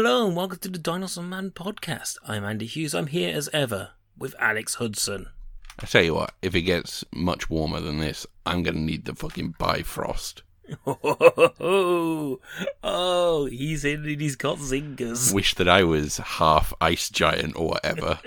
[0.00, 2.18] Hello and welcome to the Dinosaur Man podcast.
[2.24, 2.94] I'm Andy Hughes.
[2.94, 5.26] I'm here as ever with Alex Hudson.
[5.80, 9.16] I tell you what, if it gets much warmer than this, I'm gonna need the
[9.16, 10.44] fucking Bifrost.
[10.86, 12.38] Oh,
[12.84, 15.34] oh, he's in and he's got zingers.
[15.34, 18.20] Wish that I was half ice giant or whatever,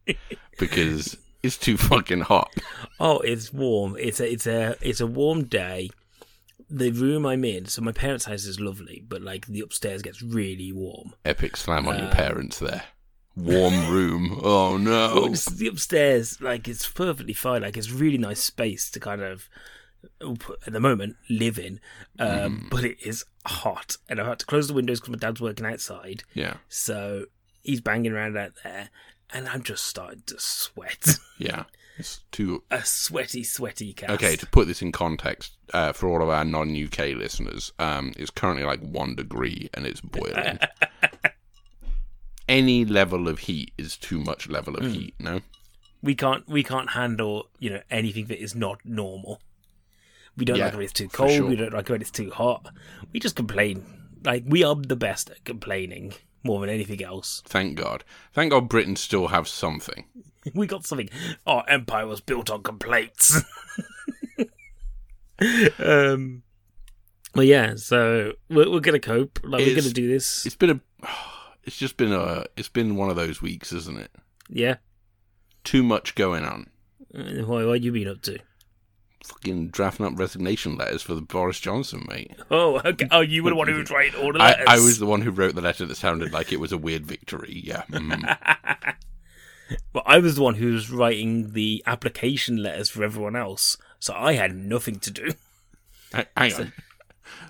[0.58, 2.50] because it's too fucking hot.
[2.98, 3.94] Oh, it's warm.
[4.00, 5.90] It's a it's a it's a warm day.
[6.70, 10.22] The room I'm in, so my parents' house is lovely, but like the upstairs gets
[10.22, 11.14] really warm.
[11.24, 12.84] Epic slam on your parents there.
[13.36, 14.40] Warm room.
[14.44, 15.28] Oh no.
[15.28, 17.62] the upstairs, like it's perfectly fine.
[17.62, 19.48] Like it's really nice space to kind of,
[20.20, 21.80] at the moment, live in.
[22.18, 25.40] Um, But it is hot, and I've had to close the windows because my dad's
[25.40, 26.22] working outside.
[26.34, 27.26] Yeah, So
[27.62, 28.90] he's banging around out there,
[29.30, 31.18] and I'm just starting to sweat.
[31.38, 31.64] yeah.
[32.32, 32.62] Too.
[32.70, 34.12] A sweaty, sweaty cast.
[34.12, 38.30] Okay, to put this in context, uh, for all of our non-UK listeners, um, it's
[38.30, 40.58] currently like one degree and it's boiling.
[42.48, 45.14] Any level of heat is too much level of heat.
[45.20, 45.40] No.
[46.02, 49.40] we can't we can't handle you know anything that is not normal.
[50.36, 51.30] We don't Yeah, like when it's too cold.
[51.30, 51.46] sure.
[51.46, 52.66] We don't like when it's too hot.
[53.12, 53.84] We just complain.
[54.24, 56.12] Like we are the best at complaining
[56.42, 57.42] more than anything else.
[57.46, 58.04] Thank God.
[58.32, 60.04] Thank God Britain still have something.
[60.54, 61.10] We got something.
[61.46, 63.42] Our empire was built on complaints.
[65.78, 66.42] um.
[67.34, 67.74] Well, yeah.
[67.76, 69.38] So we're, we're gonna cope.
[69.44, 70.46] Like we're gonna do this.
[70.46, 70.80] It's been a.
[71.64, 72.46] It's just been a.
[72.56, 74.10] It's been one of those weeks, isn't it?
[74.48, 74.76] Yeah.
[75.62, 76.70] Too much going on.
[77.14, 78.38] Uh, What, what you been up to?
[79.24, 82.32] Fucking drafting up resignation letters for the Boris Johnson, mate.
[82.50, 83.06] Oh, okay.
[83.10, 84.66] Oh, you were the one who was writing all the I, letters.
[84.68, 87.04] I was the one who wrote the letter that sounded like it was a weird
[87.06, 87.60] victory.
[87.64, 87.82] Yeah.
[87.90, 88.94] mhm.
[89.92, 94.12] Well, I was the one who was writing the application letters for everyone else, so
[94.14, 95.30] I had nothing to do.
[96.36, 96.72] Hang on.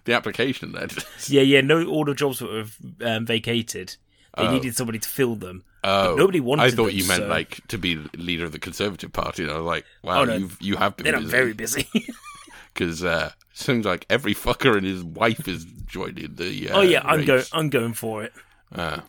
[0.05, 1.31] The application letters.
[1.31, 2.67] Yeah, yeah, no, all the jobs were
[3.01, 3.97] um, vacated.
[4.37, 4.53] They Oh.
[4.53, 5.65] needed somebody to fill them.
[5.83, 8.59] Oh, nobody wanted I thought them, you meant so- like to be leader of the
[8.59, 10.37] Conservative Party, and I was like, wow, Oh, no.
[10.37, 11.89] you've you have been Then I'm very busy.
[12.75, 16.71] because uh, seems like every fucker and his wife is joining the.
[16.71, 17.45] Uh, oh yeah, I'm going.
[17.53, 18.33] I'm going for it.
[18.75, 19.01] Uh,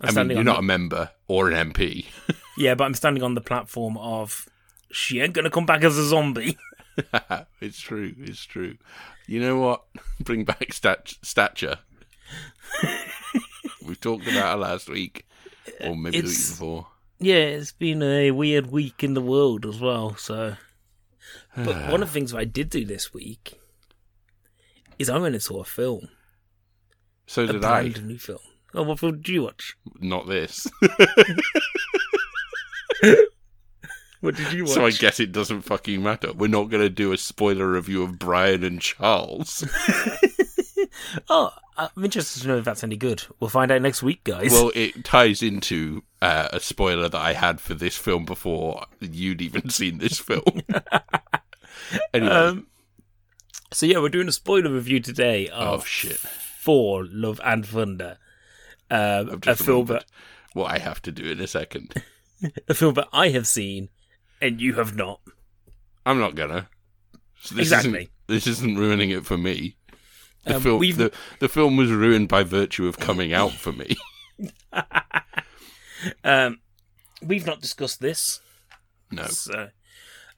[0.00, 2.06] I mean, you're not the- a member or an MP.
[2.58, 4.46] Yeah, but I'm standing on the platform of
[4.92, 6.58] she ain't gonna come back as a zombie.
[7.62, 8.14] it's true.
[8.18, 8.76] It's true.
[9.26, 9.84] You know what?
[10.20, 11.78] Bring back stat- stature.
[13.86, 15.26] we talked about it last week,
[15.80, 16.86] or maybe the week before.
[17.18, 20.16] Yeah, it's been a weird week in the world as well.
[20.16, 20.56] So,
[21.56, 23.60] but one of the things that I did do this week
[24.98, 26.08] is I went and saw a film,
[27.26, 27.88] So a did I.
[27.90, 28.38] brand new film.
[28.74, 29.76] Oh, what film did you watch?
[30.00, 30.66] Not this.
[34.20, 34.74] What did you watch?
[34.74, 36.34] so I guess it doesn't fucking matter.
[36.34, 39.64] We're not going to do a spoiler review of Brian and Charles.
[41.28, 43.22] Oh, I'm interested to know if that's any good.
[43.38, 44.50] We'll find out next week, guys.
[44.50, 49.40] well, it ties into uh, a spoiler that I had for this film before you'd
[49.40, 50.62] even seen this film.
[52.14, 52.66] anyway, um,
[53.72, 56.18] so yeah, we're doing a spoiler review today oh of shit!
[56.18, 58.18] Thor Love and Thunder,
[58.90, 60.04] um, a film remembered
[60.52, 61.94] what I have to do in a second.
[62.68, 63.88] a film that I have seen
[64.40, 65.20] and you have not.
[66.04, 66.68] I'm not gonna.
[67.42, 67.90] So this Exactly.
[67.90, 69.76] Isn't, this isn't ruining it for me.
[70.44, 73.96] The Um, film, the, the film was ruined by virtue of coming out for me.
[76.24, 76.60] Um,
[77.22, 78.40] we've not discussed this,
[79.10, 79.68] No, so,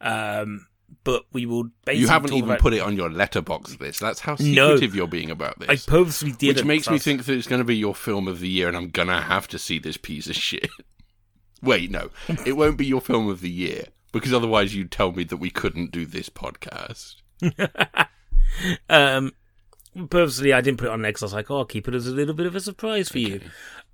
[0.00, 0.66] um,
[1.04, 1.70] but we will.
[1.84, 4.00] Basically you haven't even about- put it on your Letterboxd list.
[4.00, 4.74] That's how No.
[4.74, 5.68] secretive you're being about this.
[5.68, 8.40] I purposely did, Which makes me think that it's going to be your film of
[8.40, 10.68] the year, and I'm gonna have to see this piece of shit.
[11.62, 12.10] Wait, no,
[12.44, 15.48] it won't be your film of the year because otherwise you'd tell me that we
[15.50, 17.14] couldn't do this podcast.
[18.90, 19.32] Um,
[20.10, 21.22] purposely, I didn't put it on next.
[21.22, 23.20] I was like, oh, I'll keep it as a little bit of a surprise Thor
[23.20, 23.40] you.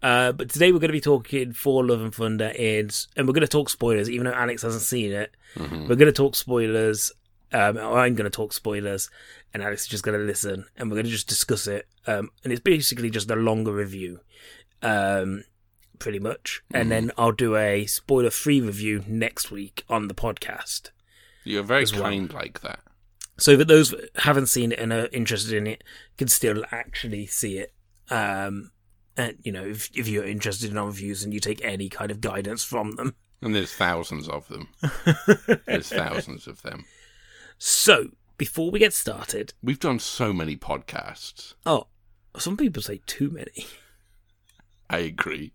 [0.02, 3.34] Uh, but today we're going to be talking for Love and Thunder, and and we're
[3.34, 5.34] going to talk spoilers, even though Alex hasn't seen it.
[5.56, 5.88] Mm-hmm.
[5.88, 7.10] We're going to talk spoilers.
[7.52, 9.10] Um, I'm going to talk spoilers,
[9.52, 11.88] and Alex is just going to listen, and we're going to just discuss it.
[12.06, 14.20] Um, and it's basically just a longer review,
[14.82, 15.44] um,
[15.98, 16.62] pretty much.
[16.66, 16.80] Mm-hmm.
[16.80, 20.90] And then I'll do a spoiler-free review next week on the podcast.
[21.44, 22.02] You're very As well.
[22.02, 22.80] kind like that.
[23.38, 25.84] So that those that haven't seen it and are interested in it
[26.16, 27.72] can still actually see it.
[28.10, 28.72] Um,
[29.16, 32.10] and you know, if if you're interested in our reviews and you take any kind
[32.10, 33.14] of guidance from them.
[33.40, 34.68] And there's thousands of them.
[35.66, 36.84] there's thousands of them.
[37.58, 41.54] So before we get started, We've done so many podcasts.
[41.66, 41.86] oh,
[42.36, 43.66] some people say too many.
[44.90, 45.52] I agree.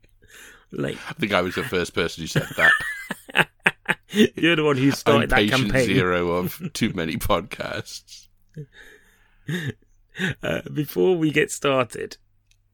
[0.72, 3.48] Like I think I was the first person who said that.
[4.36, 5.86] you're the one who I'm started that campaign.
[5.86, 8.28] zero of too many podcasts.
[10.42, 12.18] Uh, before we get started,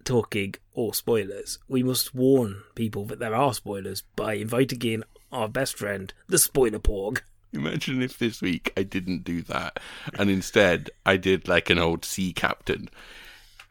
[0.04, 5.48] talking all spoilers, we must warn people that there are spoilers by inviting in our
[5.48, 7.22] best friend, the spoiler porg.
[7.54, 9.80] Imagine if this week I didn't do that,
[10.18, 12.90] and instead I did like an old sea captain.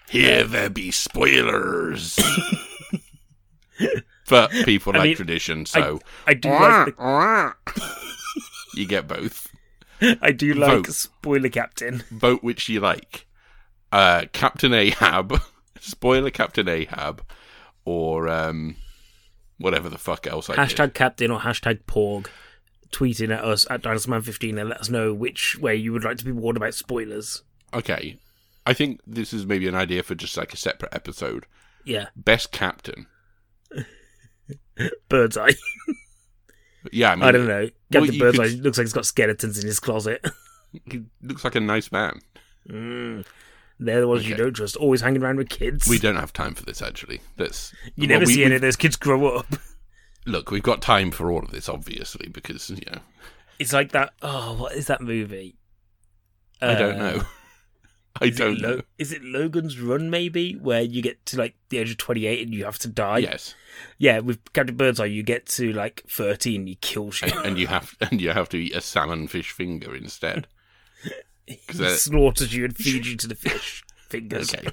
[0.08, 2.18] Here there be spoilers.
[4.28, 7.54] but people I like mean, tradition, so I do like
[8.74, 9.52] you get both.
[10.22, 10.92] I do like Vote.
[10.92, 12.04] spoiler captain.
[12.10, 13.26] Vote which you like.
[13.90, 15.40] Uh, Captain Ahab,
[15.80, 17.22] spoiler Captain Ahab,
[17.84, 18.76] or um,
[19.58, 20.60] whatever the fuck else I did.
[20.76, 22.26] Hashtag captain or hashtag porg.
[22.90, 26.24] Tweeting at us at DinosaurMan15 and let us know which way you would like to
[26.24, 27.42] be warned about spoilers.
[27.74, 28.18] Okay,
[28.64, 31.44] I think this is maybe an idea for just like a separate episode.
[31.84, 33.06] Yeah, Best captain.
[35.08, 35.54] bird's eye.
[36.92, 37.60] Yeah, I mean, I don't know.
[37.62, 40.24] well, Captain you Bird's could- eye looks like he's got skeletons in his closet.
[40.90, 42.20] He looks like a nice man.
[42.68, 43.24] Mm.
[43.80, 44.76] They're the ones you don't trust.
[44.76, 45.88] Always hanging around with kids.
[45.88, 47.20] We don't have time for this, actually.
[47.38, 47.72] Let's.
[47.96, 49.46] you well, never we- see any of those kids grow up.
[50.26, 53.00] Look, we've got time for all of this, obviously, because you know
[53.58, 54.12] It's like that.
[54.20, 55.56] Oh, what is that movie?
[56.60, 57.22] I don't Uh, know.
[58.20, 58.82] I Is don't Lo- know.
[58.98, 60.10] Is it Logan's Run?
[60.10, 62.88] Maybe where you get to like the age of twenty eight and you have to
[62.88, 63.18] die.
[63.18, 63.54] Yes,
[63.98, 67.28] Yeah, with Captain Birdseye, you get to like thirteen, and he kills you.
[67.32, 70.48] and, and you have and you have to eat a salmon fish finger instead.
[71.46, 74.52] he slaughters you and feeds you to the fish fingers.
[74.52, 74.68] Okay.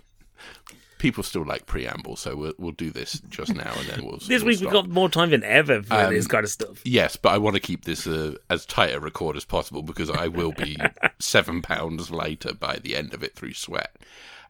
[1.06, 4.18] People still like preamble, so we'll, we'll do this just now, and then we'll.
[4.28, 6.82] This we'll week we've got more time than ever for Um, this kind of stuff.
[6.84, 10.10] Yes, but I want to keep this uh, as tight a record as possible because
[10.10, 10.76] I will be
[11.20, 13.96] seven pounds lighter by the end of it through sweat.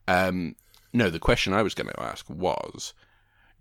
[0.08, 0.56] Um,
[0.94, 2.94] no, the question I was going to ask was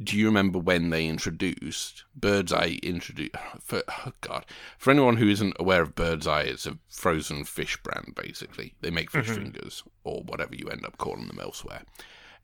[0.01, 2.77] Do you remember when they introduced Birdseye?
[2.81, 4.47] Introduced for oh God
[4.79, 8.15] for anyone who isn't aware of Birdseye, it's a frozen fish brand.
[8.15, 11.83] Basically, they make fish fingers or whatever you end up calling them elsewhere.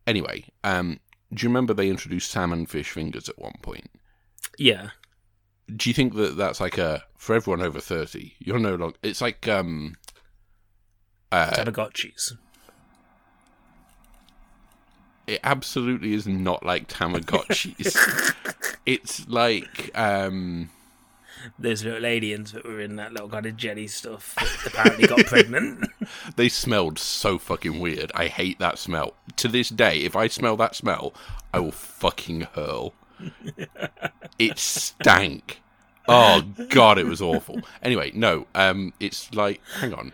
[0.07, 0.99] Anyway, um,
[1.33, 3.91] do you remember they introduced salmon fish fingers at one point?
[4.59, 4.91] Yeah,
[5.77, 9.21] do you think that that's like a for everyone over 30 you're no longer it's
[9.21, 9.97] like um
[11.33, 12.33] uh Tamagotchis.
[15.27, 18.35] it absolutely is not like tamagotchis
[18.87, 20.71] it's like um
[21.59, 25.25] Those little aliens that were in that little kind of jelly stuff that apparently got
[25.27, 25.87] pregnant.
[26.37, 28.11] they smelled so fucking weird.
[28.15, 29.15] I hate that smell.
[29.37, 31.15] To this day if i smell that smell
[31.55, 32.93] i will fucking hurl.
[34.39, 35.61] It stank.
[36.09, 37.61] Oh god it was awful.
[37.83, 40.13] Anyway no um it's like hang on.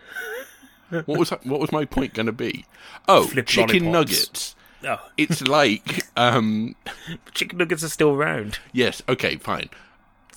[0.89, 2.65] What was what was my point going to be?
[3.07, 3.91] Oh Flip chicken lollipops.
[3.91, 4.55] nuggets.
[4.83, 6.75] Oh, it's like um
[7.33, 8.59] chicken nuggets are still around.
[8.73, 9.69] yes okay fine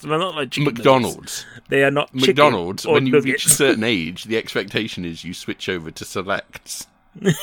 [0.08, 0.78] they're not like chicken nuggets.
[0.78, 5.04] mcdonald's They are not chicken mcdonald's or when you reach a certain age the expectation
[5.04, 6.86] is you switch over to selects
[7.22, 7.34] Is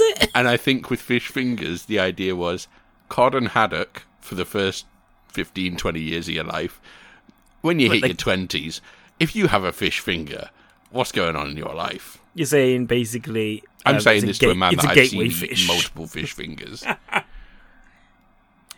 [0.00, 0.30] it?
[0.34, 2.66] and i think with fish fingers the idea was
[3.08, 4.86] cod and haddock for the first
[5.28, 6.80] 15 20 years of your life
[7.60, 8.80] when you But hit they- your 20s
[9.20, 10.50] if you have a fish finger
[10.90, 13.62] what's going on in your life You're saying basically.
[13.84, 15.48] i'm um, saying it's a this to a man that a i've gateway seen eat
[15.50, 15.68] fish.
[15.68, 16.82] multiple fish fingers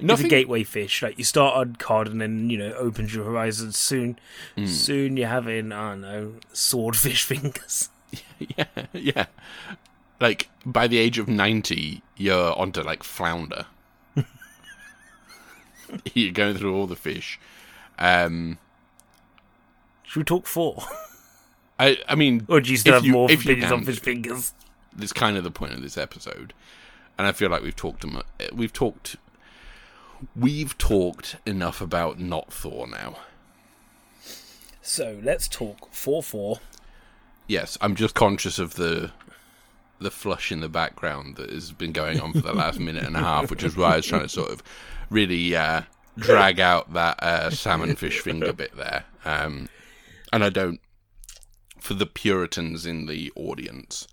[0.00, 1.02] It's a gateway fish.
[1.02, 3.76] Like you start on cod and then you know opens your horizons.
[3.76, 4.19] Soon,
[4.57, 4.67] Hmm.
[4.67, 7.88] soon you're having I don't know swordfish fingers.
[8.38, 8.64] yeah
[8.95, 9.26] yeah
[10.19, 13.67] like by the age of 90 you're onto like flounder
[16.14, 17.38] you're going through all the fish
[17.99, 18.57] um
[20.05, 20.83] Should we talk four,
[21.78, 24.55] i i mean or do you still have you- more opinions on fish fingers?
[24.97, 26.55] that's kind of the point of this episode
[27.19, 28.23] and i feel like we've talked em-
[28.55, 29.17] we've talked
[30.37, 33.17] we've talked enough about not thor now
[34.83, 36.61] So let's talk Thor four.
[37.47, 39.11] yes i'm just conscious of the
[40.01, 43.17] the flush in the background that has been going on for the last minute and
[43.17, 44.63] a half which is why i was trying to sort of
[45.11, 45.83] really uh
[46.17, 49.69] drag out that uh salmon fish finger bit there um
[50.33, 50.81] and i don't
[51.81, 54.07] for the puritans in the audience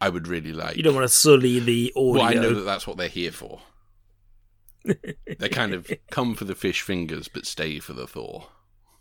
[0.00, 2.12] i would really like You don't want to sully the audio.
[2.12, 3.60] Well, I know that that's what they're here for.
[4.84, 8.48] They kind of come for the fish fingers, but stay for the Thor.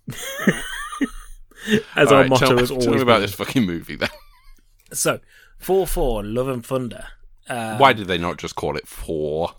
[1.95, 3.21] as All our right, motto tell, has tell always me about been.
[3.21, 4.09] this fucking movie then.
[4.93, 5.19] So
[5.59, 7.05] Thor four, Love and Thunder.
[7.49, 9.51] Uh, Why did they not just call it Four?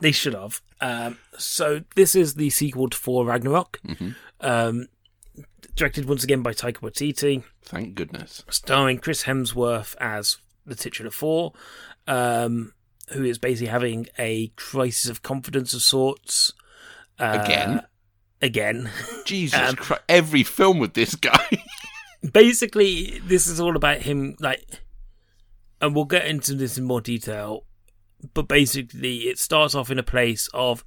[0.00, 0.60] They should have.
[0.80, 3.80] Um, so this is the sequel to Thor Ragnarok.
[3.86, 4.10] Mm-hmm.
[4.40, 4.86] Um,
[5.76, 8.44] directed once again by Taika Waititi, Thank goodness.
[8.50, 11.52] starring Chris Hemsworth as the titular Thor.
[12.06, 12.72] um,
[13.10, 16.52] who is basically having a crisis of confidence of sorts.
[17.18, 17.82] Uh, Again?
[18.42, 18.90] Again.
[19.24, 20.02] Jesus Um, Christ!
[20.08, 21.46] Every film with this guy.
[22.32, 24.64] basically, this is all about him, like,
[25.80, 27.64] and we'll get into this in more detail.
[28.32, 30.84] But basically, it starts off in a place of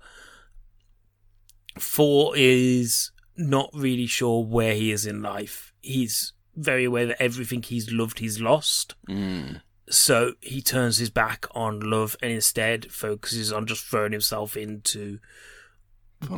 [1.79, 5.71] Thor is not really sure where he is in life.
[5.81, 8.95] He's very aware that everything he's loved, he's lost.
[9.07, 9.61] Mm.
[9.89, 15.19] So he turns his back on love and instead focuses on just throwing himself into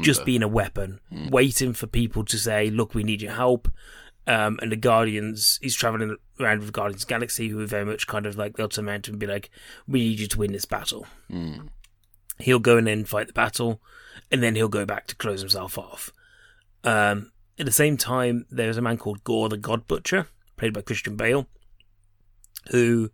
[0.02, 1.00] just being a weapon,
[1.32, 3.72] waiting for people to say, "Look, we need your help."
[4.28, 8.06] Um, and the Guardians, he's traveling around with the Guardians Galaxy, who are very much
[8.06, 9.50] kind of like they'll turn around and be like,
[9.88, 11.70] "We need you to win this battle." Mm.
[12.38, 13.82] He'll go and then fight the battle,
[14.32, 16.14] and then he'll go back to close himself off.
[16.84, 20.28] Um, at the same time, there's a man called Gorr the God Butcher,
[20.58, 21.48] played by Christian Bale,
[22.72, 23.12] who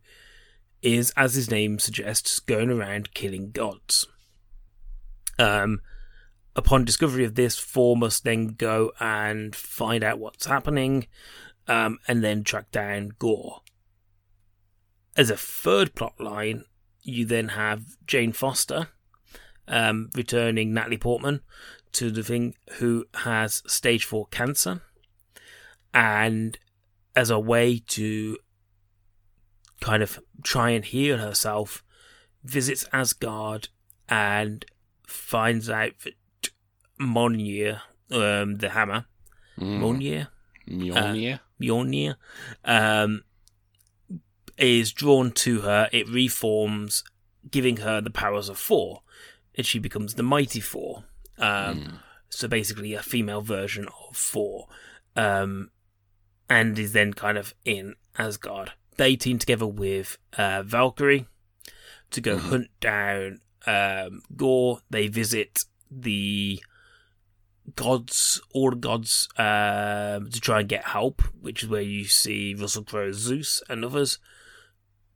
[0.85, 4.07] is, as his name suggests, going around killing gods.
[5.39, 5.81] Um,
[6.55, 11.07] upon discovery of this, Thor must then go and find out what's happening,
[11.67, 13.61] um, and then track down Gorr.
[15.17, 16.65] As a third plot line,
[17.01, 18.89] you then have Jane Foster,
[19.67, 21.41] um, returning Natalie Portman
[21.93, 24.81] to the thing, who has stage four cancer,
[25.93, 26.59] and
[27.15, 28.37] as a way to
[29.81, 31.83] kind of try and heal herself,
[32.43, 33.69] visits Asgard
[34.09, 34.65] and
[35.07, 36.13] finds out that
[36.99, 39.05] Mjolnir, um, the hammer,
[39.57, 39.79] Mm.
[39.79, 40.27] Mjolnir,
[40.67, 41.39] Mjolnir?
[41.61, 42.15] Mjolnir,
[42.65, 43.23] um,
[44.57, 45.89] is drawn to her.
[45.91, 47.03] It reforms,
[47.49, 49.01] giving her the powers of Thor,
[49.55, 51.03] and she becomes the Mighty Thor.
[51.37, 51.99] Um, Mm.
[52.29, 54.67] So basically, a female version of Thor,
[55.15, 55.71] um,
[56.49, 58.73] and is then kind of in Asgard.
[58.97, 61.27] They team together with uh, Valkyrie
[62.11, 62.49] to go Mhm.
[62.49, 64.79] hunt down um, Gorr.
[64.89, 66.61] They visit the
[67.75, 72.53] gods, all the gods, um, to try and get help, which is where you see
[72.53, 74.19] Russell Crowe's Zeus and others.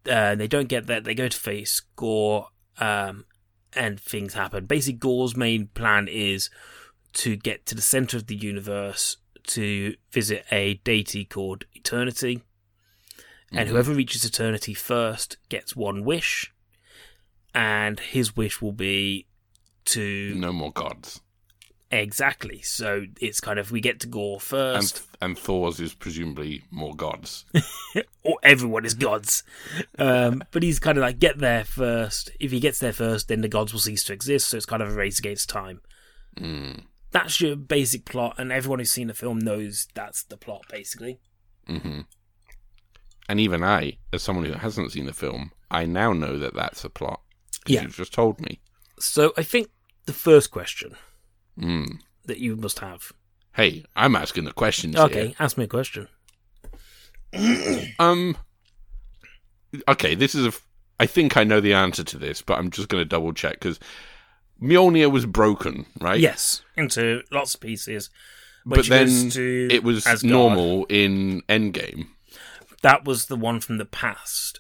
[0.10, 1.04] Uh, they don't get that.
[1.04, 2.48] They go to face Gorr,
[2.80, 3.26] um,
[3.74, 4.66] and things happen.
[4.66, 6.50] Basically, Gorr's main plan is
[7.14, 9.18] to get to the center of the universe
[9.48, 12.42] to visit a deity called Eternity.
[13.51, 13.72] And Mhm.
[13.72, 16.51] whoever reaches eternity first gets one wish.
[17.53, 19.25] And his wish will be
[19.86, 21.22] to No more gods.
[21.91, 22.62] Exactly.
[22.62, 27.46] So it's kind of we get to Gorr first, and Thor's is presumably more gods.
[28.24, 29.41] or everyone is gods.
[29.98, 32.29] Um, but he's kind of like get there first.
[32.39, 34.50] If he gets there first, then the gods will cease to exist.
[34.50, 35.82] So it's kind of a race against time.
[36.38, 36.84] Mm.
[37.10, 41.18] That's your basic plot, and everyone who's seen the film knows that's the plot basically.
[41.65, 42.01] hmm
[43.30, 46.84] And even I, as someone who hasn't seen the film, I now know that that's
[46.84, 47.22] a plot.
[47.68, 47.84] Yeah.
[47.84, 48.60] You've just told me.
[49.00, 49.70] So I think
[50.06, 50.96] the first question
[51.58, 52.00] Mm.
[52.26, 53.12] that you must have.
[53.54, 55.36] Hey, I'm asking the questions Okay, here.
[55.40, 56.08] ask me a question.
[58.00, 58.36] Um.
[59.88, 60.48] Okay, this is a.
[60.50, 60.66] f-
[61.00, 63.54] I think I know the answer to this, but I'm just going to double check
[63.54, 63.80] because
[64.62, 66.20] Mjolnir was broken, right?
[66.20, 68.10] Yes, into lots of pieces.
[68.66, 70.32] but then to it was Asgard.
[70.32, 72.08] normal in Endgame.
[72.82, 74.60] That was the one from the past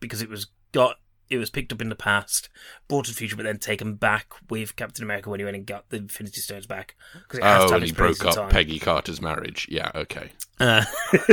[0.00, 0.96] because it was got
[1.28, 2.48] it was picked up in the past,
[2.88, 5.66] brought to the future, but then taken back with Captain America when he went and
[5.66, 8.50] got the Infinity Stones back because it has Oh, and he broke up time.
[8.50, 9.66] Peggy Carter's marriage.
[9.68, 10.30] Yeah, okay.
[10.60, 10.84] Uh,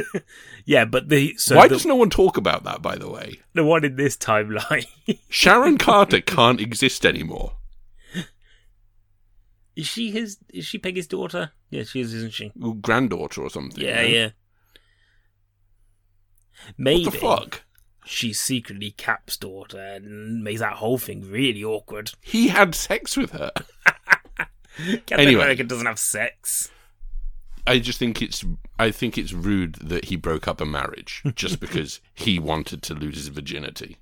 [0.66, 2.82] yeah, but the so Why the, does no one talk about that?
[2.82, 4.88] By the way, the one in this timeline
[5.30, 7.54] Sharon Carter can't exist anymore.
[9.76, 11.52] is she his is she Peggy's daughter?
[11.70, 12.52] Yeah, she is, isn't she?
[12.56, 13.84] Well, Granddaughter or something.
[13.84, 14.10] Yeah, right?
[14.10, 14.30] yeah.
[16.78, 17.62] Maybe What the fuck?
[18.06, 22.12] she's secretly Cap's daughter and makes that whole thing really awkward.
[22.22, 23.52] He had sex with her.
[24.76, 25.42] Captain Anyway.
[25.42, 26.70] America doesn't have sex.
[27.66, 28.44] I just think it's
[28.78, 32.94] I think it's rude that he broke up a marriage just because he wanted to
[32.94, 33.98] lose his virginity.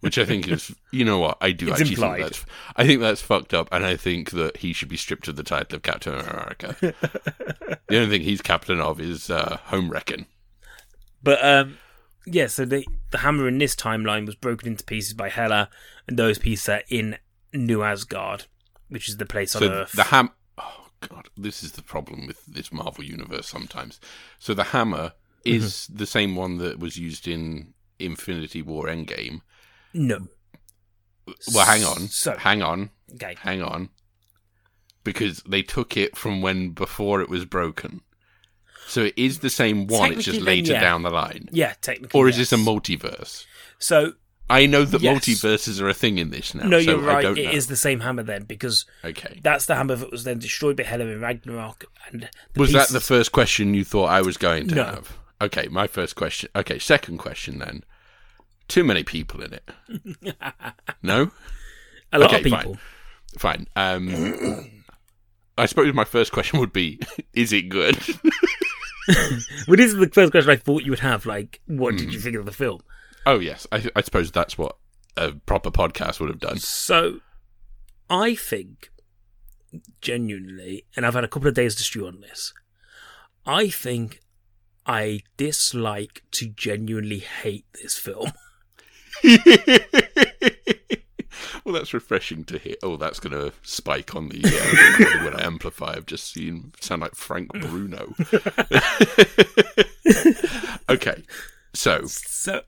[0.00, 2.16] Which I think is you know what I do It's actually implied.
[2.18, 2.46] think that's
[2.76, 5.42] I think that's fucked up and I think that he should be stripped of the
[5.42, 6.76] title of Captain America.
[6.80, 10.26] the only thing he's captain of is uh, home wrecking.
[11.24, 11.78] But um,
[12.26, 15.70] yeah, so the the hammer in this timeline was broken into pieces by Hela,
[16.06, 17.16] and those pieces are in
[17.52, 18.44] New Asgard,
[18.88, 19.92] which is the place on So Earth.
[19.92, 24.00] the ham oh god, this is the problem with this Marvel universe sometimes.
[24.38, 25.12] So the hammer
[25.44, 25.96] is Mm-hmm.
[25.98, 29.40] the same one that was used in Infinity War Endgame.
[29.92, 30.28] no,
[31.54, 32.08] Well, hang on.
[32.08, 32.90] So Hang on.
[33.14, 33.90] okay, hang on
[35.04, 38.00] because they took it from when before it was broken
[38.94, 40.80] so it is the same one it's just Technically, then, later yeah.
[40.80, 42.50] down the line yeah, technically, or is yes.
[42.50, 43.44] this a multiverse
[43.78, 44.12] So
[44.50, 45.12] i know that Yes.
[45.18, 47.24] multiverses are a thing in this now no, so you're right.
[47.24, 50.38] It know is the same hammer then, because okay that's the hammer that was then
[50.38, 51.84] destroyed by Hela in Ragnarok.
[52.10, 54.84] And the was that the first question you thought i was going to No.
[54.84, 57.84] have okay my first question okay second question then
[58.68, 59.66] Too many people in it.
[61.02, 61.30] no?
[62.12, 62.78] A lot Okay, of people.
[63.38, 63.66] Fine.
[63.76, 64.04] Um,
[65.58, 66.98] I suppose my first question would be
[67.34, 67.96] Is it good?
[69.68, 71.26] Well, this is the first question I thought you would have.
[71.26, 71.98] Like, what Hmm.
[71.98, 72.80] did you think of the film?
[73.26, 73.66] oh, yes.
[73.72, 74.76] I, I suppose that's what
[75.16, 76.58] a proper podcast would have done.
[76.58, 77.20] So,
[78.10, 78.90] I think,
[80.00, 82.52] genuinely, and I've had a couple of days to stew on this,
[83.46, 84.20] I think
[84.86, 88.32] I dislike to genuinely hate this film.
[91.64, 92.74] well, that's refreshing to hear.
[92.82, 95.94] Oh, that's going to spike on the uh, when I amplify.
[95.96, 98.14] I've just seen sound like Frank Bruno.
[100.88, 101.22] okay,
[101.72, 102.62] so So,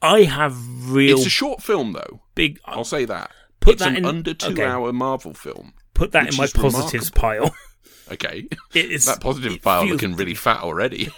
[0.00, 0.56] I have
[0.90, 2.20] real it's a short film, though.
[2.34, 2.58] big.
[2.64, 3.30] I'll say that.
[3.60, 4.54] Put it's that an in- under okay.
[4.54, 5.74] two-hour Marvel film.
[5.94, 7.54] Put that in my positives pile.
[8.10, 11.10] Okay, It is that positive it file feels- looking really fat already.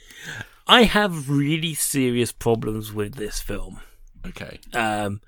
[0.68, 3.80] I have really serious problems with this film.
[4.24, 5.20] okay, Um,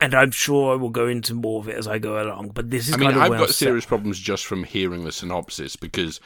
[0.00, 2.50] and I'm sure I will go into more of it as I go along.
[2.54, 3.54] But this is I mean, kind of I've got I'm set.
[3.66, 6.20] serious problems just from hearing the synopsis because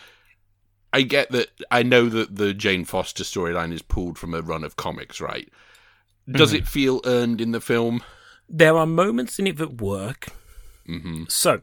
[0.92, 4.64] I get that I know that the Jane Foster storyline is pulled from a run
[4.64, 5.48] of comics, right?
[6.30, 6.56] Does Hmm.
[6.56, 8.02] it feel earned in the film?
[8.48, 10.28] There are moments in it that work.
[10.86, 11.62] hmm So,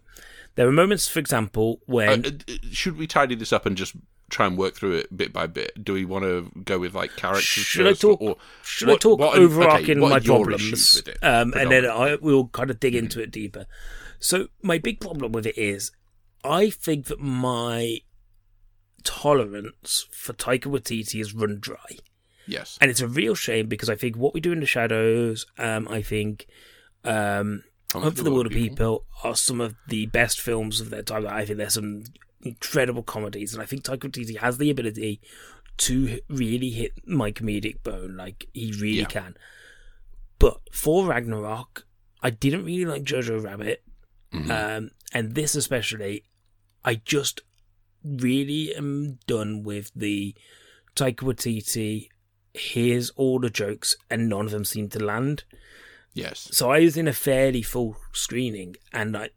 [0.55, 3.95] there are moments, for example, Uh, when uh, should we tidy this up and just
[4.31, 5.83] try and work through it bit by bit?
[5.83, 7.43] Do we want to go with like characters?
[7.43, 11.53] Should I talk- Or, should I talk what okay, overarching what my problems, it, um,
[11.53, 11.85] and then?
[11.85, 13.65] I will kind of dig into it deeper.
[14.19, 15.91] So, my big problem with it is,
[16.43, 17.99] I think that my
[19.03, 21.97] tolerance for Taika Waititi has run dry.
[22.47, 25.45] yes, and it's a real shame because I think what we do in the shadows,
[25.57, 26.47] um, I think,
[27.03, 27.63] um,
[27.93, 31.27] Hunt for the Wilderpeople are some of the best films of their time.
[31.27, 32.03] I think there's some
[32.43, 35.21] incredible comedies, and I think Taika Waititi has the ability
[35.77, 38.15] to really hit my comedic bone.
[38.17, 39.05] Like he really Yeah.
[39.05, 39.35] can.
[40.39, 41.85] But for Ragnarok,
[42.21, 43.83] I didn't really like Jojo Rabbit,
[44.33, 44.49] Mhm.
[44.77, 46.23] um, and this especially,
[46.83, 47.41] I just
[48.03, 50.35] really am done with the
[50.95, 52.09] Taika Waititi.
[52.53, 55.43] Here's all the jokes, and none of them seem to land.
[56.13, 59.29] yes, So I was in a fairly full screening, and I,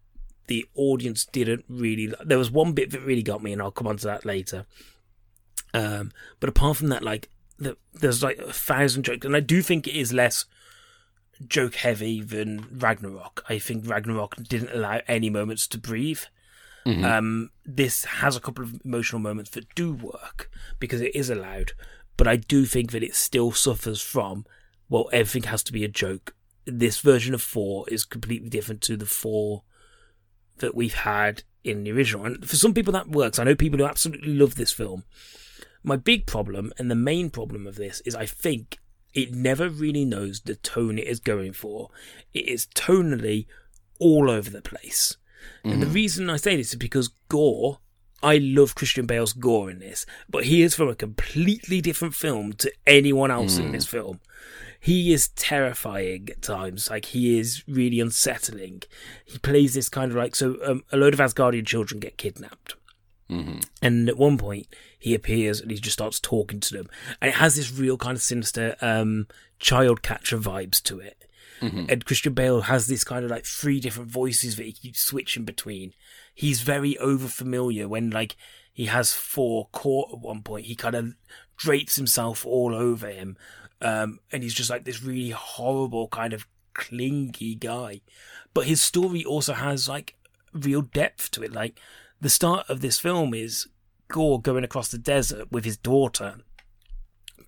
[0.46, 2.12] the audience didn't really.
[2.24, 4.66] There was one bit that really got me, and I'll come on to that later.
[5.72, 7.28] Um, but apart from that, like
[7.58, 10.44] the, there's like a thousand jokes, and I do think it is less
[11.48, 13.44] joke heavy than Ragnarok.
[13.48, 16.20] I think Ragnarok didn't allow any moments to breathe.
[16.86, 17.04] Mhm.
[17.04, 21.72] Um, this has a couple of emotional moments that do work because it is allowed,
[22.16, 24.46] but I do think that it still suffers from
[24.88, 26.34] well, everything has to be a joke.
[26.66, 29.62] This version of Thor is completely different to the Thor
[30.58, 32.24] that we've had in the original.
[32.24, 33.38] And for some people that works.
[33.38, 35.04] I know people who absolutely love this film.
[35.82, 38.78] My big problem and the main problem of this is I think
[39.12, 41.90] it never really knows the tone it is going for.
[42.32, 43.46] It is tonally
[43.98, 45.16] all over the place.
[45.62, 45.94] And the mm-hmm.
[45.94, 47.78] reason I say this is because Gorr,
[48.22, 52.54] I love Christian Bale's Gorr in this, but he is from a completely different film
[52.54, 53.90] to anyone else in this mm.
[53.90, 54.20] film.
[54.84, 56.90] He is terrifying at times.
[56.90, 58.82] Like he is really unsettling.
[59.24, 60.58] He plays this kind of like so.
[60.62, 62.74] Um, a load of Asgardian children get kidnapped,
[63.30, 63.64] Mhm.
[63.80, 64.66] and at one point
[64.98, 66.88] he appears and he just starts talking to them,
[67.22, 69.26] and it has this real kind of sinister um,
[69.58, 71.16] child catcher vibes to it.
[71.60, 75.44] And Christian Bale has this kind of like three different voices that he keeps switching
[75.46, 75.94] between.
[76.34, 78.36] He's very over familiar when like
[78.70, 80.66] he has Thor caught at one point.
[80.66, 81.14] He kind of
[81.56, 83.38] drapes himself all over him.
[83.84, 88.00] Um, and he's just like this really horrible kind of clingy guy.
[88.54, 90.16] But his story also has like
[90.52, 91.52] real depth to it.
[91.52, 91.78] Like
[92.20, 93.66] the start of this film is
[94.08, 96.36] Gorr going across the desert with his daughter,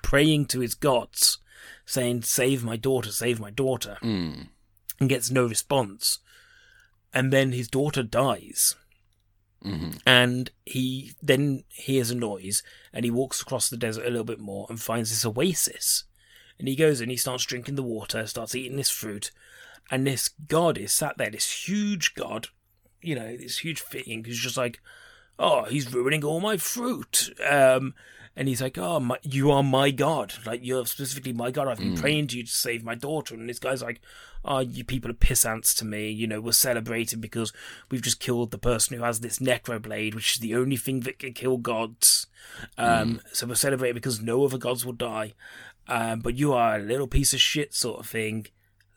[0.03, 1.39] praying to his gods,
[1.85, 4.49] saying, Save my daughter, save my daughter, Mm.
[5.01, 6.19] and gets no response.
[7.13, 8.75] And then his daughter dies.
[9.65, 10.01] Mhm.
[10.05, 14.39] And he then hears a noise and he walks across the desert a little bit
[14.39, 16.05] more and finds this oasis.
[16.59, 19.31] And he goes and he starts drinking the water, starts eating this fruit.
[19.91, 22.49] And this god is sat there, this huge god,
[23.03, 24.81] you know, this huge thing who's just like,
[25.39, 27.31] oh, he's ruining all my fruit.
[27.47, 27.95] Um,
[28.35, 30.35] and he's like, oh, my, you are my god.
[30.45, 31.69] Like, you're specifically my god.
[31.69, 33.35] I've been praying to you to save my daughter.
[33.35, 34.01] And this guy's like,
[34.45, 36.11] oh, you people are piss ants to me.
[36.11, 37.53] You know, we're celebrating because
[37.91, 41.19] we've just killed the person who has this necroblade, which is the only thing that
[41.19, 42.27] can kill gods.
[42.77, 45.33] Um, So we're celebrating because no other gods will die.
[45.89, 48.47] Um, but you are a little piece of shit, sort of thing.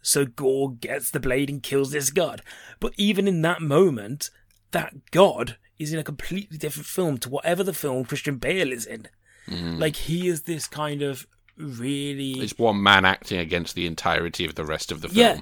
[0.01, 2.41] So Gorr gets the blade and kills this god.
[2.79, 4.29] But even in that moment,
[4.71, 8.85] that god is in a completely different film to whatever the film Christian Bale is
[8.85, 9.07] in.
[9.47, 11.25] Like he is this kind of
[11.57, 15.19] really It's one man acting against the entirety of the rest of the film.
[15.19, 15.39] yeah,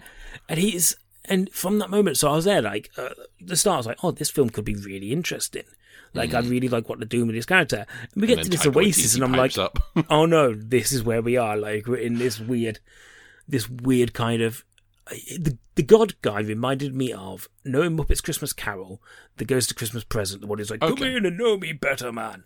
[0.48, 3.10] and he's and from that moment, so I was there like uh,
[3.42, 3.74] the start.
[3.74, 5.66] I was like, oh, this film could be really interesting.
[6.13, 7.86] Like I really like what they're doing with this character.
[8.13, 8.41] And we get Mm.
[8.41, 9.56] And to this oasis, and I'm like,
[10.10, 11.56] oh no, this is where we are.
[11.58, 12.80] Like we're in this weird,
[13.48, 14.63] this weird kind of.
[15.10, 19.02] The the God guy reminded me of knowing Muppets Christmas Carol,
[19.38, 21.15] the Ghost of Christmas Present, the one who's like, "Come Okay.
[21.15, 22.43] in and know me better, man."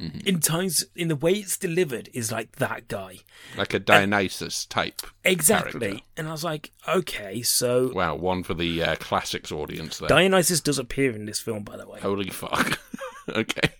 [0.00, 0.26] Mm-hmm.
[0.26, 3.18] In times, in the way it's delivered, is like that guy
[3.56, 5.02] like a Dionysus type.
[5.22, 5.80] exactly.
[5.80, 6.04] Character.
[6.16, 10.08] And I was like, okay, so Wow, one for the uh, classics audience there.
[10.08, 12.00] Dionysus does appear in this film, by the way.
[12.00, 12.80] Holy fuck.
[13.28, 13.70] okay.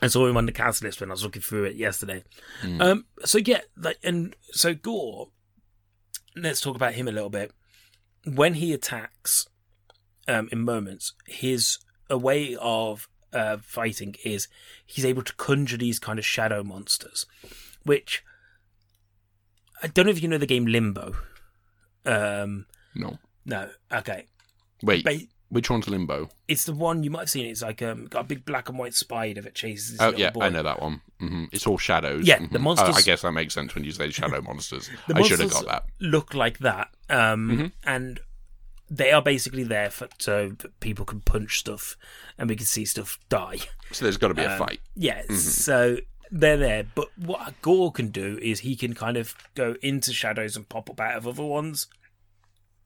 [0.00, 2.22] I saw him on the cast list when I was looking through it yesterday.
[2.80, 5.28] Um, so yeah, like, and so Gorr.
[6.36, 7.52] Let's talk about him a little bit.
[8.24, 9.48] When he attacks,
[10.28, 11.78] um, in moments, his
[12.08, 14.48] a way of uh, fighting is
[14.84, 17.26] he's able to conjure these kind of shadow monsters,
[17.84, 18.24] which
[19.82, 21.14] I don't know if you know the game Limbo.
[22.04, 23.18] Um, No.
[23.44, 24.26] no, okay,
[24.82, 25.16] Wait, but
[25.50, 26.28] which one's Limbo?
[26.46, 27.46] it's the one you might have seen.
[27.46, 29.98] It's like um, got a big black and white spider that chases.
[30.00, 30.42] Oh, yeah, boy.
[30.42, 31.02] I know that one.
[31.20, 31.44] Mm-hmm.
[31.52, 32.26] It's all shadows.
[32.26, 32.52] Yeah, Mhm.
[32.52, 34.88] the Oh, monsters- I guess that makes sense when you say shadow monsters.
[35.06, 35.84] The I should have got that.
[36.00, 37.66] Look like that, um, Mm-hmm.
[37.84, 38.20] and
[38.90, 41.96] they are basically there for so people can punch stuff
[42.38, 43.58] and we can see stuff die.
[43.92, 44.80] So there's got to be a Um, fight.
[44.94, 45.34] Yeah, Mm-hmm.
[45.34, 45.98] so
[46.30, 46.84] they're there.
[46.94, 50.88] But what Gorr can do is he can kind of go into shadows and pop
[50.90, 51.86] up out of other ones,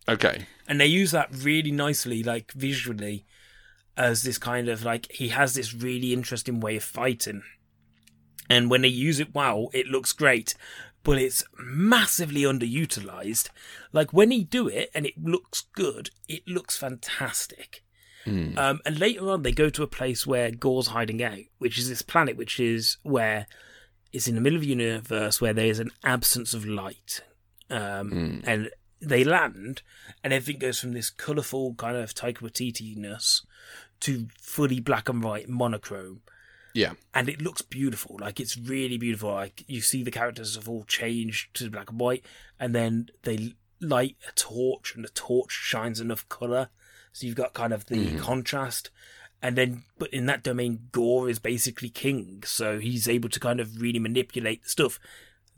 [0.09, 0.47] Okay.
[0.69, 3.25] and they use that really nicely, like visually,
[3.97, 7.43] as this kind of like he has this really interesting way of fighting.
[8.51, 10.55] And when they use it well, it looks great,
[11.03, 13.49] but it's massively underutilized.
[13.93, 17.83] Like when he do it and it looks good, it looks fantastic.
[18.57, 21.89] Um, and later on, they go to a place where Gorr's hiding out, which is
[21.89, 23.47] this planet, which is where
[24.13, 27.23] it's in the middle of the universe where there is an absence of light.
[27.69, 29.83] Um, And they land,
[30.23, 33.45] and everything goes from this colourful kind of Taika Waititi-ness
[34.01, 36.21] to fully black and white monochrome
[36.75, 36.93] Yeah.
[37.13, 38.17] and it looks beautiful.
[38.21, 39.31] Like it's really beautiful.
[39.31, 42.25] Like you see the characters have all changed to black and white,
[42.59, 46.69] and then they light a torch, and the torch shines enough color,
[47.13, 48.19] so you've got kind of the mm-hmm.
[48.19, 48.91] contrast.
[49.45, 53.59] And then, but in that domain, Gorr is basically king, so he's able to kind
[53.59, 55.01] of really manipulate the stuff.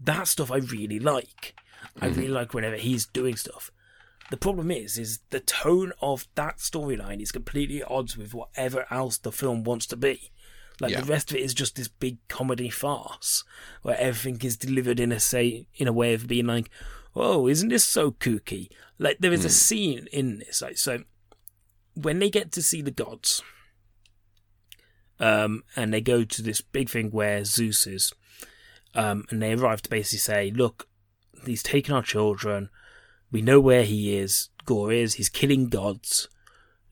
[0.00, 1.54] That stuff I really like.
[2.00, 2.20] I mm-hmm.
[2.20, 3.70] really like whenever he's doing stuff.
[4.30, 8.86] The problem is, is the tone of that storyline is completely at odds with whatever
[8.90, 10.30] else the film wants to be.
[10.80, 11.00] Like Yeah.
[11.02, 13.44] the rest of it is just this big comedy farce
[13.82, 16.68] where everything is delivered in a say in a way of being like,
[17.14, 21.04] "Oh, isn't this so kooky?" Like there is a scene in this, like so
[21.94, 23.42] when they get to see the gods,
[25.20, 28.12] um, and they go to this big thing where Zeus is,
[28.94, 30.88] um, and they arrive to basically say, "Look,
[31.46, 32.68] he's taken our children.
[33.30, 34.48] We know where he is.
[34.64, 35.14] Gorr is.
[35.14, 36.28] He's killing gods.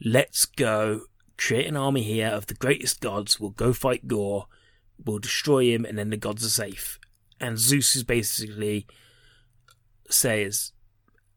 [0.04, 1.02] Let's go
[1.36, 3.38] create an army here of the greatest gods.
[3.38, 4.46] We'll go fight Gorr.
[5.04, 6.98] We'll destroy him, and then the gods are safe."
[7.40, 8.86] And Zeus is basically
[10.08, 10.72] says,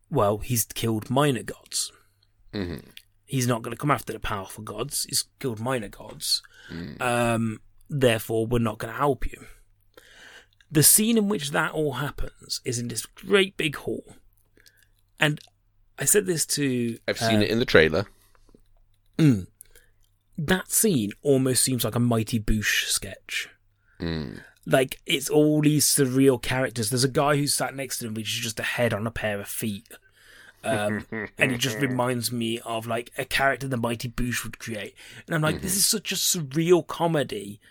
[0.09, 1.91] "Well, he's killed minor gods."
[2.53, 2.77] hmm
[3.25, 5.05] he's not going to come after the powerful gods.
[5.09, 6.41] He's killed minor gods.
[7.01, 9.45] Um, therefore, we're not going to help you.
[10.71, 14.15] The scene in which that all happens is in this great big hall.
[15.19, 15.39] And
[15.97, 16.97] I said this to.
[17.07, 18.05] I've seen uh, it in the trailer.
[19.17, 19.47] mm.
[20.37, 23.49] That scene almost seems like a Mighty Boosh sketch.
[23.99, 24.41] Mm.
[24.65, 26.89] Like, it's all these surreal characters.
[26.89, 29.11] There's a guy who's sat next to him, which is just a head on a
[29.11, 29.87] pair of feet.
[30.63, 31.05] Um,
[31.37, 34.95] and it just reminds me of like a character the Mighty Boosh would create.
[35.27, 37.61] And I'm like, this is such a surreal comedy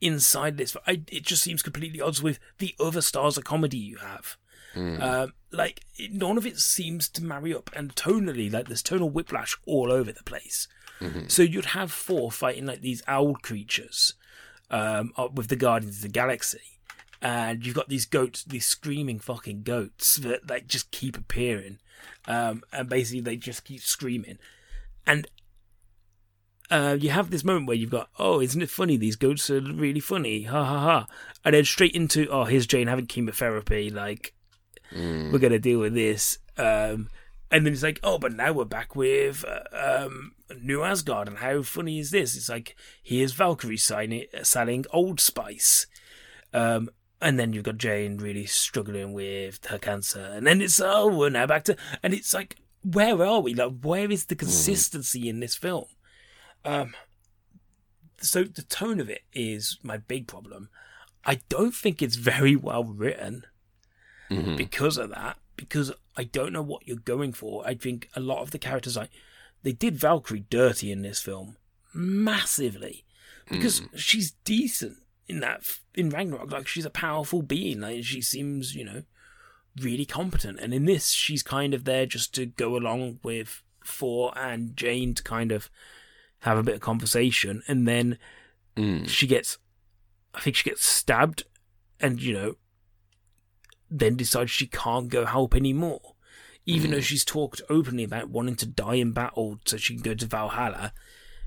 [0.00, 0.76] inside this.
[0.86, 4.36] I, it just seems completely odds with the other stars of comedy you have.
[5.02, 9.10] Um, like it, none of it seems to marry up, and tonally, like there's tonal
[9.10, 10.68] whiplash all over the place.
[11.28, 14.14] So you'd have Thor fighting like these owl creatures
[14.70, 16.60] um, with the Guardians of the Galaxy,
[17.22, 21.78] and you've got these goats, these screaming fucking goats that like just keep appearing,
[22.26, 24.38] um, and basically they just keep screaming,
[25.06, 25.26] and
[26.70, 28.96] uh, you have this moment where you've got, oh, isn't it funny?
[28.96, 31.06] These goats are really funny, ha ha ha,
[31.44, 34.34] and then straight into, oh, here's Jane having chemotherapy, like
[35.32, 37.08] we're gonna deal with this, um,
[37.50, 41.38] and then it's like, oh, but now we're back with uh, um, New Asgard, and
[41.38, 42.36] how funny is this?
[42.36, 45.86] It's like here's Valkyrie signing, selling Old Spice,
[46.52, 51.06] um, and then you've got Jane really struggling with her cancer, and then it's oh,
[51.08, 53.54] we're now back to, and it's like, where are we?
[53.54, 55.86] Like, where is the consistency in this film?
[56.64, 56.94] Um,
[58.20, 60.68] so the tone of it is my big problem.
[61.24, 63.44] I don't think it's very well written
[64.30, 64.56] Mhm.
[64.56, 65.38] because of that.
[65.56, 67.66] Because I don't know what you're going for.
[67.66, 69.10] I think a lot of the characters, like
[69.62, 71.56] they did Valkyrie dirty in this film
[71.94, 73.04] massively
[73.50, 76.50] because she's decent in that in Ragnarok.
[76.50, 77.80] Like she's a powerful being.
[77.80, 79.02] Like she seems, you know,
[79.80, 80.60] really competent.
[80.60, 85.14] And in this, she's kind of there just to go along with Thor and Jane
[85.14, 85.68] to kind of
[86.40, 88.18] have a bit of conversation, and then
[88.76, 89.06] Mm.
[89.08, 89.58] she gets,
[90.32, 91.42] I think she gets stabbed,
[91.98, 92.54] and you know,
[93.90, 96.14] then decides she can't go help anymore.
[96.70, 100.14] Even though she's talked openly about wanting to die in battle so she can go
[100.14, 100.92] to Valhalla,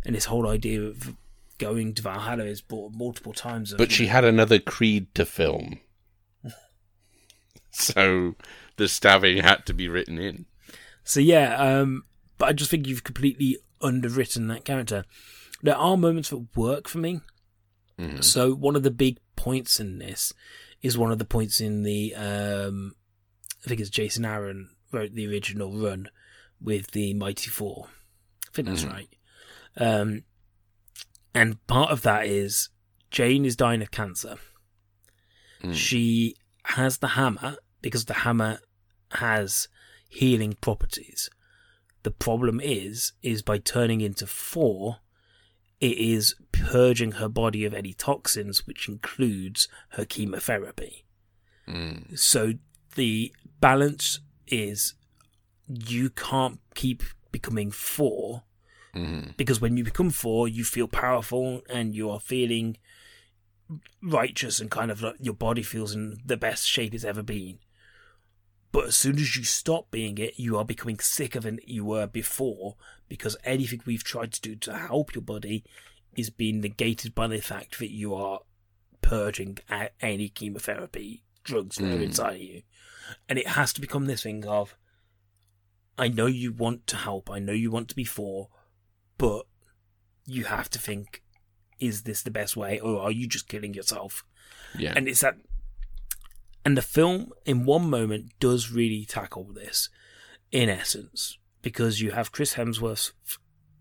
[0.06, 1.16] and this whole idea of
[1.58, 3.72] going to Valhalla is brought multiple times.
[3.72, 5.80] Of, But she had another Creed to film.
[7.72, 8.36] so
[8.78, 10.46] the stabbing had to be written in.
[11.04, 12.04] So yeah, um,
[12.38, 15.06] but I just think you've completely underwritten that character.
[15.62, 17.22] There are moments that work for me.
[18.00, 18.24] Mhm.
[18.24, 20.34] So one of the big points in this
[20.82, 22.96] is one of the points in the um,
[23.64, 26.10] I think it's Jason Aaron wrote the original run
[26.62, 27.90] with the Mighty Thor.
[28.48, 28.92] I think that's Mhm.
[28.94, 29.10] right.
[29.76, 30.24] Um,
[31.34, 32.70] and part of that is
[33.12, 34.38] Jane is dying of cancer.
[35.62, 35.74] Mm.
[35.76, 38.60] She has the hammer because the hammer
[39.12, 39.68] has
[40.08, 41.30] healing properties.
[42.04, 45.00] The problem is, is by turning into Thor,
[45.80, 51.06] it is purging her body of any toxins, which includes her chemotherapy.
[51.68, 52.18] Mm.
[52.18, 52.54] So
[52.96, 54.94] the balance is
[55.68, 58.44] you can't keep becoming Thor
[58.94, 59.36] Mhm.
[59.38, 62.78] because when you become Thor, you feel powerful and you are feeling
[64.02, 67.60] righteous and kind of like your body feels in the best shape it's ever been.
[68.72, 72.08] But as soon as you stop being it, you are becoming sicker than you were
[72.08, 72.76] before
[73.08, 75.64] because anything we've tried to do to help your body
[76.16, 78.42] is being negated by the fact that you are
[79.02, 79.58] purging
[80.02, 82.04] any chemotherapy drugs that are Mm.
[82.04, 82.64] inside of you.
[83.30, 84.76] And it has to become this thing of
[85.98, 88.50] I know you want to help, I know you want to be Thor,
[89.18, 89.46] but
[90.26, 91.22] you have to think
[91.80, 94.24] is this the best way or are you just killing yourself
[94.78, 94.94] Yeah.
[94.96, 95.36] and it's that
[96.63, 99.89] and the film in one moment does really tackle this
[100.52, 103.12] in essence because you have chris hemsworth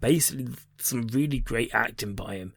[0.00, 2.54] basically some really great acting by him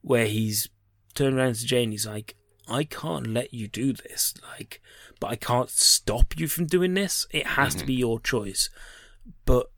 [0.00, 0.70] where he's
[1.14, 2.36] turned around to jane he's like
[2.68, 4.80] i can't let you do this like
[5.20, 5.70] but i can't
[6.06, 7.26] stop you from doing this.
[7.30, 7.86] It has to mm-hmm.
[7.88, 8.70] be your choice.
[9.44, 9.70] But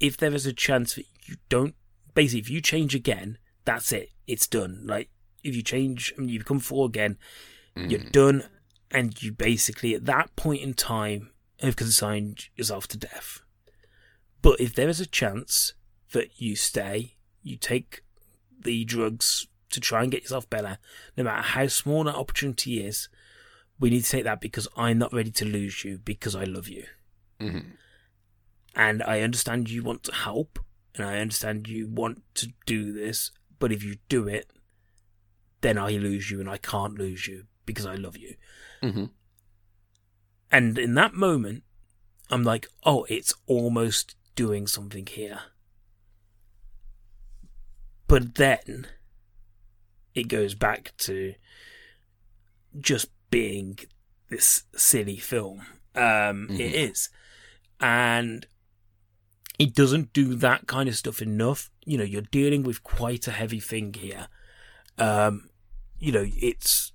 [0.00, 1.74] if there is a chance that you don't
[2.14, 4.10] basically if you change again that's it.
[4.26, 4.82] It's done.
[4.84, 5.10] Like
[5.44, 7.18] if you change and you become Thor again
[7.76, 8.10] you're mm-hmm.
[8.10, 8.44] done.
[8.90, 13.40] And you basically at that point in time have consigned yourself to death.
[14.40, 15.74] But if there is a chance
[16.12, 18.02] that you stay you take
[18.58, 20.78] the drugs to try and get yourself better
[21.16, 23.08] no matter how small that opportunity is
[23.78, 26.68] we need to take that because i'm not ready to lose you because i love
[26.68, 26.84] you
[27.40, 27.72] Mhm.
[28.74, 30.58] and I understand you want to help,
[30.94, 34.50] and I understand you want to do this, but if you do it,
[35.60, 38.36] then I lose you, and I can't lose you because I love you.
[38.82, 39.04] Mm-hmm.
[40.50, 41.64] And in that moment,
[42.30, 45.40] I'm like, oh, it's almost doing something here.
[48.06, 48.86] But then
[50.16, 51.34] it goes back to
[52.80, 53.78] just being
[54.28, 55.62] this silly film.
[55.94, 57.08] Um, It is.
[57.80, 58.46] And
[59.58, 61.70] it doesn't do that kind of stuff enough.
[61.84, 64.28] You know, you're dealing with quite a heavy thing here.
[64.98, 65.50] Um,
[65.98, 66.92] you know, it's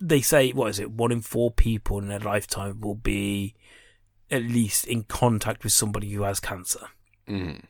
[0.00, 0.92] they say what is it?
[0.92, 3.54] One in four people in their lifetime will be
[4.30, 6.86] at least in contact with somebody who has cancer.
[7.28, 7.64] Mhm.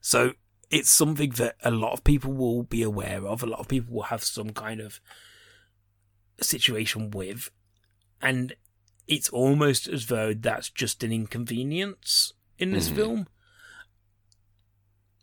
[0.00, 0.32] So
[0.74, 3.44] it's something that a lot of people will be aware of.
[3.44, 5.00] A lot of people will have some kind of
[6.40, 7.50] situation with,
[8.20, 8.56] and
[9.06, 12.94] it's almost as though that's just an inconvenience in this Mhm.
[12.96, 13.28] film.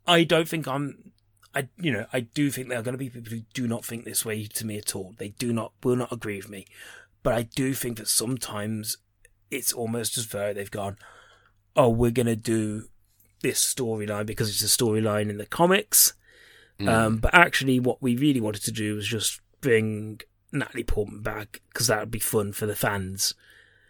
[0.07, 1.11] I don't think I'm.
[1.53, 3.83] I you know I do think there are going to be people who do not
[3.83, 5.15] think this way to me at all.
[5.17, 6.65] They do not will not agree with me,
[7.23, 8.97] but I do think that sometimes
[9.49, 10.97] it's almost as though they've gone,
[11.75, 12.87] "Oh, we're going to do
[13.41, 16.13] this storyline because it's a storyline in the comics."
[16.79, 20.19] Um, but actually, what we really wanted to do was just bring
[20.51, 23.35] Natalie Portman back because that would be fun for the fans.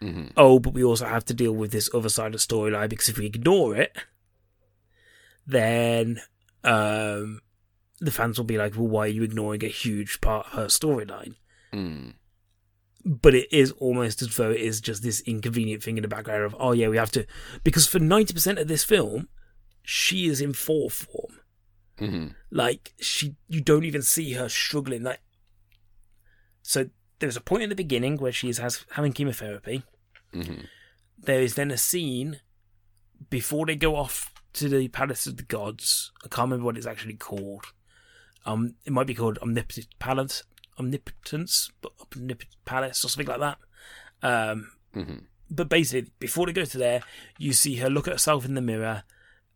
[0.01, 0.33] Mhm.
[0.35, 3.07] Oh, but we also have to deal with this other side of the storyline because
[3.07, 3.95] if we ignore it,
[5.47, 6.21] then
[6.63, 7.41] um,
[7.99, 10.65] the fans will be like, "Well, why are you ignoring a huge part of her
[10.65, 11.35] storyline?"
[11.73, 12.15] Mm.
[13.05, 16.43] But it is almost as though it is just this inconvenient thing in the background
[16.43, 17.25] of, "Oh yeah, we have to,"
[17.63, 19.29] because for ninety percent of this film,
[19.83, 21.39] she is in Thor form.
[21.97, 22.35] Mhm.
[22.49, 25.03] Like she, you don't even see her struggling.
[25.03, 25.21] Like,
[26.61, 26.89] so
[27.19, 29.83] there's a point in the beginning where she is has having chemotherapy.
[30.33, 30.61] hmm
[31.17, 32.41] There is then a scene
[33.29, 36.11] before they go off to the Palace of the Gods.
[36.25, 37.65] I can't remember what it's actually called.
[38.45, 40.43] Um, it might be called Omnipotent Palace,
[40.79, 43.57] Omnipotence, but Omnipotent Palace or something like that.
[44.23, 45.17] Um, hmm
[45.53, 47.03] but basically, before they go to there,
[47.37, 49.03] you see her look at herself in the mirror,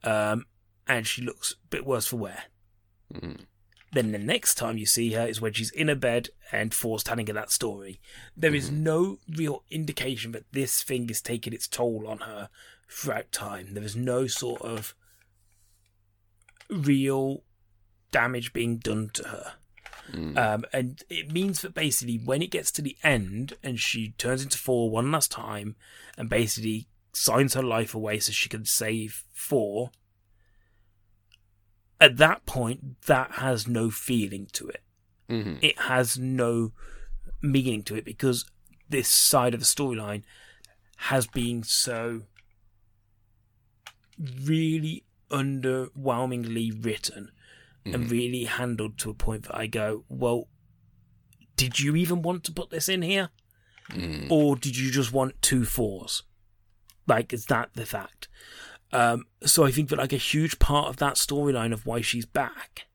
[0.05, 0.45] um,
[0.87, 2.43] and she looks a bit worse for wear.
[3.13, 3.33] hmm
[3.91, 7.03] Then the next time you see her is when she's in a bed and Thor's
[7.03, 7.99] telling her that story.
[8.37, 12.49] There is no real indication that this thing is taking its toll on her
[12.89, 13.73] throughout time.
[13.73, 14.93] There is no sort of
[16.69, 17.43] real
[18.11, 19.53] damage being done to her.
[20.11, 20.37] Mm.
[20.37, 24.43] Um, and it means that basically when it gets to the end and she turns
[24.43, 25.75] into Thor one last time
[26.17, 29.91] and basically signs her life away so she can save Thor,
[31.99, 34.83] at that point, that has no feeling to it.
[35.29, 36.73] hmm It has no
[37.41, 38.45] meaning to it because
[38.89, 40.23] this side of the storyline
[40.97, 42.23] has been so
[44.43, 47.31] really underwhelmingly written
[47.85, 50.47] and really handled to a point that I go, well,
[51.55, 53.29] did you even want to put this in here?
[53.91, 54.31] Mm.
[54.31, 56.23] Or did you just want two Thors?
[57.07, 58.27] Like, is that the fact?
[58.91, 62.25] Um, so I think that like a huge part of that storyline of why she's
[62.25, 62.87] back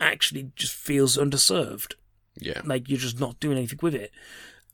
[0.00, 1.94] actually just feels underserved.
[2.38, 2.62] Yeah.
[2.64, 4.10] Like you're just not doing anything with it.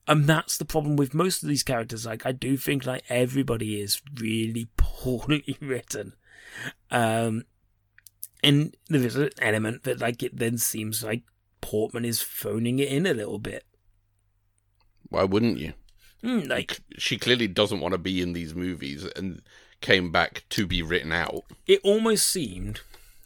[0.08, 2.06] And that's the problem with most of these characters.
[2.06, 6.14] Like I do think like everybody is really poorly written.
[6.90, 7.44] Um
[8.42, 11.22] and there is an element that like it then seems like
[11.60, 13.64] Portman is phoning it in a little bit.
[15.08, 15.74] Why wouldn't you?
[16.22, 19.42] Mm, like She clearly doesn't want to be in these movies and
[19.80, 21.42] came back to be written out.
[21.66, 22.80] it almost seemed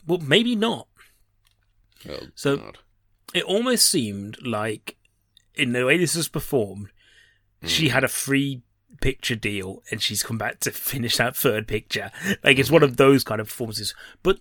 [0.06, 0.88] well maybe not.
[2.09, 2.78] Oh, So- God.
[3.35, 4.96] It almost seemed like
[5.54, 6.88] in the way this was performed,
[7.64, 8.62] she had a free
[9.00, 12.11] picture deal and she's come back to finish that third picture.
[12.44, 13.94] Like it's one of those kind of performances.
[14.22, 14.38] But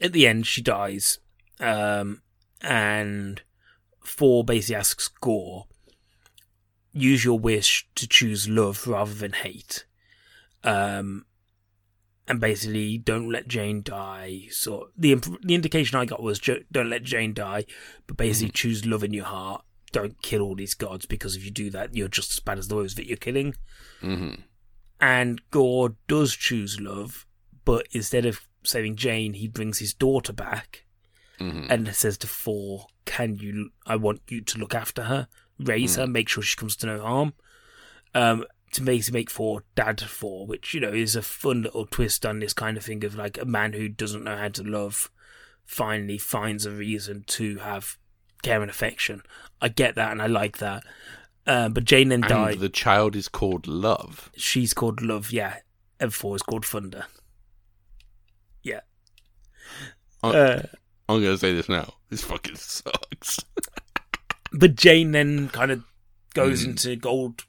[0.00, 1.18] at the end she dies.
[1.60, 2.22] Um
[2.62, 3.42] and
[4.04, 5.66] Thor basically asks Gorr,
[6.96, 9.84] use your wish to choose love rather than hate.
[10.64, 11.26] Um
[12.28, 14.48] and basically don't let Jane die.
[14.50, 17.66] So the imp- the indication I got was jo- don't let Jane die,
[18.06, 19.64] but basically choose love in your heart.
[19.92, 22.66] Don't kill all these gods because if you do that, you're just as bad as
[22.68, 23.54] those that you're killing.
[24.02, 24.42] Mhm.
[25.00, 27.26] And Gorr does choose love,
[27.64, 30.84] but instead of saving Jane, he brings his daughter back
[31.38, 31.66] Mhm.
[31.70, 33.70] and says to Thor, "Can you?
[33.86, 35.28] I want you to look after her,
[35.58, 37.34] raise her, make sure she comes to no harm."
[38.14, 42.26] Um, to basically make for dad for, which you know is a fun little twist
[42.26, 45.10] on this kind of thing of like a man who doesn't know how to love
[45.64, 47.96] finally finds a reason to have
[48.42, 49.22] care and affection.
[49.60, 50.84] I get that and I like that.
[51.46, 52.58] Um, but Jane then And died.
[52.58, 54.30] the child is called Love.
[54.36, 55.58] She's called Love, yeah,
[56.00, 57.06] And Thor is called Thunder.
[58.62, 58.80] Yeah.
[60.22, 60.62] Uh, Uh,
[61.08, 61.94] I'm going to say this now.
[62.10, 63.38] This fucking sucks.
[64.52, 65.82] but Jane then kind of
[66.34, 66.68] goes Mm.
[66.70, 67.44] into gold,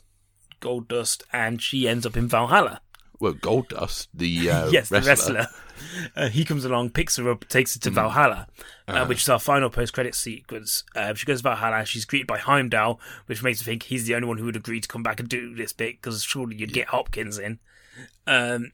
[0.59, 2.81] gold dust, and she ends up in Valhalla.
[3.19, 4.99] Well, Goldust, the uh, yes, wrestler.
[5.01, 5.47] the wrestler.
[6.15, 8.47] Uh, he comes along, picks her up, takes her to Valhalla,
[8.87, 9.05] uh, Uh.
[9.07, 10.83] which is our final post-credit sequence.
[10.95, 11.83] Uh, she goes to Valhalla.
[11.85, 14.79] She's greeted by Heimdall, which makes me think he's the only one who would agree
[14.81, 17.59] to come back and do this bit because surely you'd get Hopkins in.
[18.27, 18.71] Um,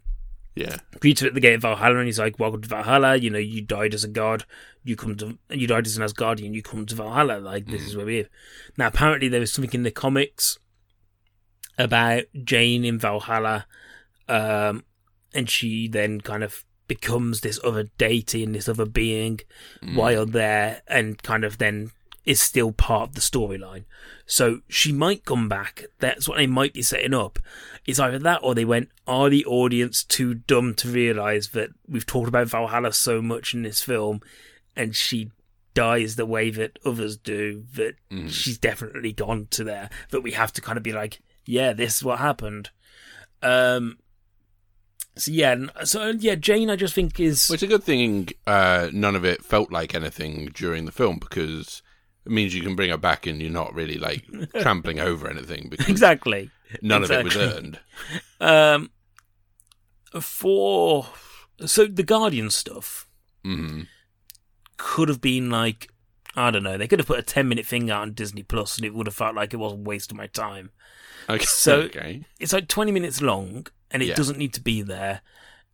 [0.56, 0.78] Yeah.
[1.00, 3.16] greets her at the gate of Valhalla, and he's like, "Welcome to Valhalla.
[3.16, 4.46] You know, you died as a god.
[4.84, 6.54] You come to, you died as an Asgardian.
[6.54, 7.40] You come to Valhalla.
[7.40, 8.30] Like this is where we live."
[8.78, 10.60] Now, apparently, there was something in the comics
[11.78, 13.66] about Jane in Valhalla,
[14.30, 14.84] um,
[15.34, 19.40] and she then kind of becomes this other deity and this other being
[19.96, 21.92] while there, and kind of then
[22.26, 23.84] is still part of the storyline.
[24.26, 25.86] So she might come back.
[26.00, 27.40] That's what they might be setting up.
[27.86, 32.06] It's either that or they went, are the audience too dumb to realise that we've
[32.06, 34.22] talked about Valhalla so much in this film
[34.76, 35.32] and she
[35.74, 37.96] dies the way that others do, that
[38.28, 41.98] she's definitely gone to there, that we have to kind of be like, yeah, this
[41.98, 42.70] is what happened.
[43.42, 43.98] Um,
[45.16, 48.90] so yeah, so yeah, Jane, I just think is Well, it's a good thing uh,
[48.92, 51.83] none of it felt like anything during the film because
[52.26, 54.24] it means you can bring her back and you're not really like
[54.62, 56.50] trampling over anything because exactly.
[56.82, 57.80] none of it was earned.
[58.40, 58.90] Um,
[60.20, 61.08] for
[61.66, 63.08] so the Guardian stuff
[63.44, 63.82] hmm
[64.78, 65.90] could have been like
[66.36, 66.78] I don't know.
[66.80, 69.06] They could have put a ten minute thing out on Disney Plus, and it would
[69.06, 70.72] have felt like it wasn't wasting my time.
[71.30, 71.46] Okay.
[71.46, 72.26] So- okay.
[72.40, 74.16] It's like twenty minutes long, and it Yeah.
[74.16, 75.22] doesn't need to be there.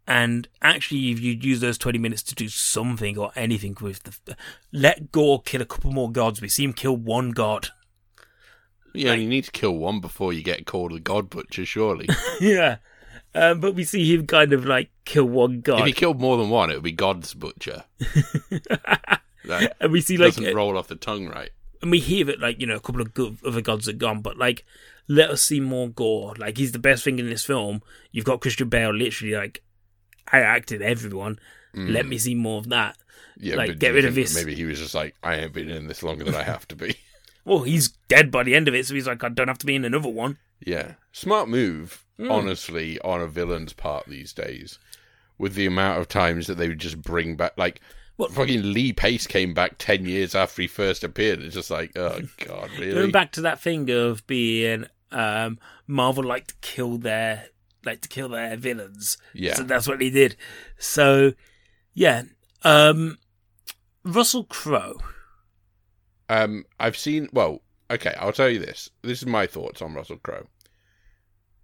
[0.10, 4.36] And actually, if you use those twenty minutes to do something or anything with the,
[4.74, 6.42] let Gorr kill a couple more gods.
[6.42, 7.70] We see him kill one god.
[8.96, 12.10] Yeah, you need to kill one before you get called a god butcher, surely.
[12.42, 12.78] yeah.
[13.36, 15.82] Um, but we see him kind of like kill one god.
[15.82, 17.84] if he killed more than one, it would be God's butcher.
[19.46, 21.50] That and we see like, doesn't roll off the tongue right.
[21.82, 24.22] and we hear that like you know a couple of good other gods are gone,
[24.22, 24.66] but like
[25.08, 26.36] let us see more Gorr.
[26.38, 27.82] Like he's the best thing in this film.
[28.12, 29.64] You've got Christian Bale literally like
[30.32, 31.40] I acted everyone.
[31.74, 32.98] Let me see more of that.
[33.38, 35.88] Yeah, Like, get rid of this- Maybe he was just like, I ain't been in
[35.88, 36.96] this longer than I have to be.
[37.46, 39.66] Well, he's dead by the end of it, so he's like, I don't have to
[39.66, 40.38] be in another one.
[40.64, 40.96] Yeah.
[41.14, 42.30] Smart move, Hmm.
[42.30, 44.78] honestly, on a villain's part these days.
[45.40, 47.80] With the amount of times that they would just bring back, like,
[48.18, 51.42] What- fucking Lee Pace came back 10 years after he first appeared.
[51.42, 52.94] It's just like, oh, God, really?
[52.94, 55.58] Going back to that thing of being um,
[55.88, 57.48] Marvel like to kill their
[57.86, 59.18] like to kill their villains.
[59.34, 59.54] Yeah.
[59.56, 60.36] So that's what he did.
[60.78, 61.34] So
[61.94, 62.24] yeah.
[62.64, 63.18] Um
[64.04, 65.00] Russell Crowe.
[66.30, 68.90] Um, I've seen, well, okay, I'll tell you this.
[69.02, 70.48] This is my thoughts on Russell Crowe.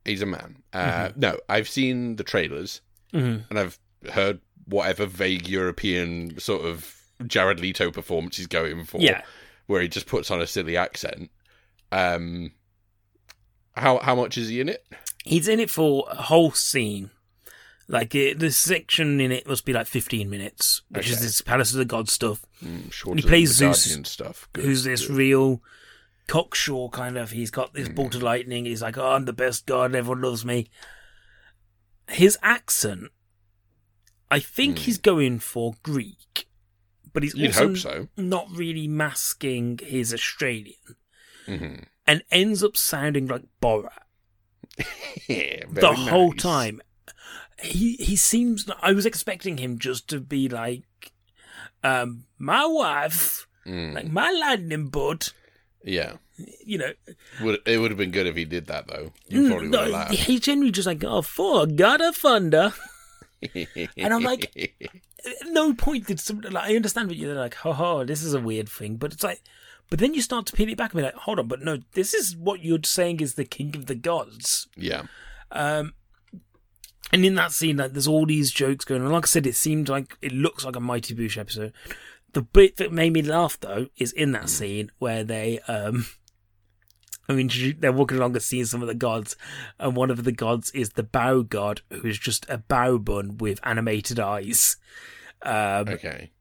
[0.04, 0.64] He's a man.
[0.74, 2.82] Uh, No, I've seen the trailers
[3.14, 3.46] Mhm.
[3.50, 3.78] and I've
[4.12, 6.96] heard whatever vague European sort of
[7.28, 9.00] Jared Leto performance he's going for.
[9.00, 9.22] Yeah.
[9.68, 11.32] where he just puts on a silly accent.
[11.92, 12.52] Um,
[13.76, 14.86] how how much is he in it?
[15.26, 17.10] He's in it for a whole scene.
[17.88, 21.24] Like it, the section in it must be like 15 minutes, which is Okay.
[21.26, 22.44] this Palace of the Gods stuff.
[22.64, 24.48] Mm, He plays Zeus, stuff.
[24.54, 25.16] Good, who's this good.
[25.16, 25.62] real
[26.28, 27.30] cocksure kind of.
[27.32, 27.94] He's got this Hmm.
[27.94, 28.66] bolt of lightning.
[28.66, 29.94] He's like, oh, I'm the best god.
[29.94, 30.68] Everyone loves me.
[32.08, 33.12] His accent,
[34.32, 36.48] I think he's going for Greek,
[37.14, 37.40] but he's Hmm.
[37.40, 38.08] You'd also hope so.
[38.18, 40.76] not really masking his Australian,
[41.46, 41.76] hmm
[42.08, 44.04] and ends up sounding like Borat
[45.28, 46.42] Yeah, the whole nice.
[46.42, 46.82] time.
[47.62, 48.70] He he seems.
[48.82, 50.84] I was expecting him just to be like,
[51.84, 55.30] um, my wife, Mm, like my lightning bud.
[55.84, 56.18] yeah,
[56.66, 56.92] You know,
[57.42, 59.12] would it would have been good if he did that though.
[59.28, 60.14] You probably would no, have laughed.
[60.14, 62.74] he generally just like, oh, Thor God of thunder.
[63.98, 64.92] And I'm like,
[65.46, 68.70] no point did somebody like I understand what you're like, ha, this is a weird
[68.70, 69.42] thing, but it's like,
[69.90, 71.80] but then you start to peel it back and be like, hold on, but no,
[71.94, 74.68] this is what you're saying is the king of the gods.
[74.76, 75.04] yeah,
[75.52, 75.94] Um,
[77.14, 79.12] and in that scene, like, there's all these jokes going on.
[79.12, 81.72] Like I said, it seemed like it looks like a Mighty Boosh episode.
[82.34, 86.06] The bit that made me laugh though is in that scene where they, um,
[87.30, 89.36] I mean, they're walking along and seeing some of the gods,
[89.80, 93.38] and one of the gods is the bao god, who is just a bao bun
[93.38, 94.78] with animated eyes.
[95.42, 96.32] Um, okay,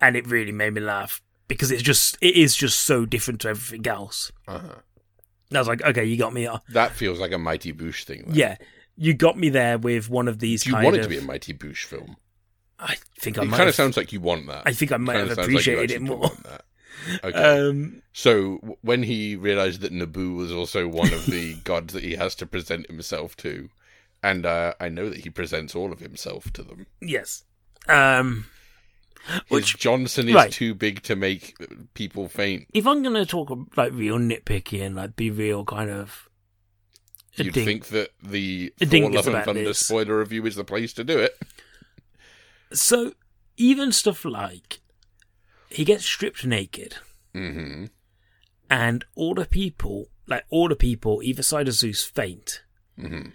[0.00, 3.48] and it really made me laugh because it's just it is just so different to
[3.48, 4.32] everything else.
[4.48, 4.76] uh-huh.
[5.52, 6.46] I was like, okay, you got me.
[6.46, 8.22] uh, that feels like a Mighty Boosh thing.
[8.28, 8.34] Though.
[8.34, 8.56] Yeah,
[8.96, 10.62] you got me there with one of these.
[10.62, 12.16] Do you kind want it of, to be a Mighty Boosh film?
[12.78, 13.46] I think I might.
[13.46, 14.62] It kind have, of sounds like you want that.
[14.64, 16.30] I think I might have sounds like appreciated it more.
[17.24, 17.36] Okay.
[17.68, 22.14] Um, So when he realized that Naboo was also one of the gods that he
[22.16, 23.70] has to present himself to,
[24.22, 26.86] and uh, I know that he presents all of himself to them.
[27.00, 27.44] yes.
[27.88, 28.46] Um,
[29.48, 30.50] Which- Johnson is right.
[30.52, 31.54] too big to make
[31.94, 32.66] people faint.
[32.72, 36.28] if I'm gonna talk like real nitpicky and like be real kind of,
[37.36, 39.78] You'd think that the Thor Love and Thunder this.
[39.86, 41.38] spoiler review is the place to do it.
[42.72, 43.12] so
[43.56, 44.80] even stuff like
[45.68, 46.96] he gets stripped naked.
[47.34, 47.86] hmm
[48.72, 52.62] and all the people, like all the people, either side of Zeus faint.
[52.98, 53.30] hmm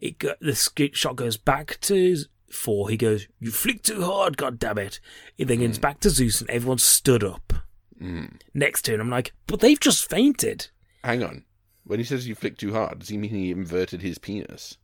[0.00, 0.54] It go, the
[0.92, 2.16] shot goes back to
[2.52, 2.88] Thor.
[2.90, 5.00] He goes, "You flick too hard, god damn it!"
[5.38, 7.52] It then goes back to Zeus, and everyone stood up
[8.00, 8.40] Mm.
[8.52, 9.00] next to him.
[9.00, 10.68] I'm like, but they've just fainted.
[11.04, 11.44] Hang on.
[11.84, 14.76] When he says you flick too hard, does he mean he inverted his penis?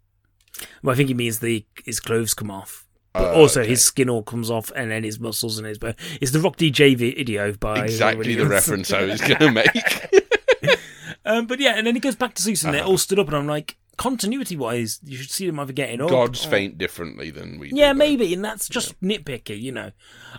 [0.83, 3.71] Well, I think he means the his clothes come off, but Oh, also okay.
[3.71, 5.95] his skin all comes off, and then his muscles and his bone.
[6.21, 10.09] It's the Rock DJ video by Exactly the reference I was going to make.
[11.25, 13.27] Um, but yeah, and then he goes back to Zeus, and they're all stood up,
[13.27, 16.09] and I'm like, continuity wise, you should see them either getting up.
[16.09, 17.71] Gods or- faint differently than we.
[17.75, 17.99] Yeah, though.
[17.99, 19.91] maybe, and that's just nitpicky, you know.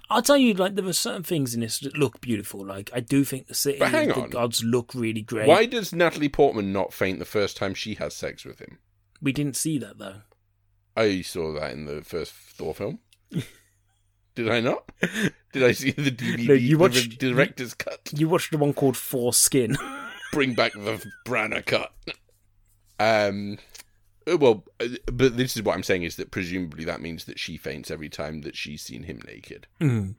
[0.10, 2.66] I'll tell you, like there are certain things in this that look beautiful.
[2.66, 4.30] Like I do think the city, But hang the on.
[4.32, 5.48] gods look really great.
[5.48, 8.80] Why does Natalie Portman not faint the first time she has sex with him?
[9.22, 10.22] We didn't see that though.
[10.98, 13.00] I saw that in the first Thor film.
[14.36, 14.90] Did I not?
[15.52, 18.10] Did I see the DVD, No, you the watched- director's cut?
[18.16, 19.76] You watched the one called Foreskin.
[20.32, 21.92] Bring back the Branagh cut.
[23.00, 23.58] Um,
[24.28, 27.58] well, uh, but this is what I'm saying is that presumably that means that she
[27.58, 29.68] faints every time that she's seen him naked.
[29.80, 30.16] Mm.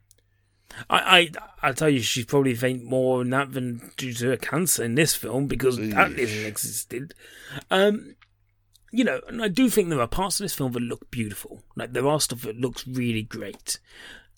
[0.88, 1.30] I, I,
[1.62, 4.94] I'll tell you, she's probably faint more in that than due to a cancer in
[4.94, 6.18] this film because that Eesh.
[6.18, 7.14] isn't existed.
[7.70, 8.14] Um,
[8.92, 11.62] you know, and I do think there are parts of this film that look beautiful.
[11.76, 13.78] Like there are stuff that looks really great.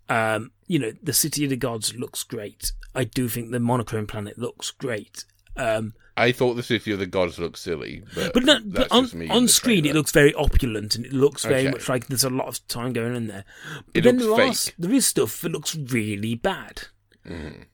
[0.09, 2.73] Um, you know, the City of the Gods looks great.
[2.95, 5.25] I do think the monochrome planet looks great.
[5.57, 9.31] Um, I thought the City of the Gods looked silly, but But no, but on,
[9.31, 11.71] on screen it looks very opulent and it looks very Okay.
[11.71, 13.45] much like there's a lot of time going in there.
[13.87, 14.51] But It then looks there fake.
[14.53, 16.83] s- there is stuff that looks really bad.
[17.27, 17.65] Mhm.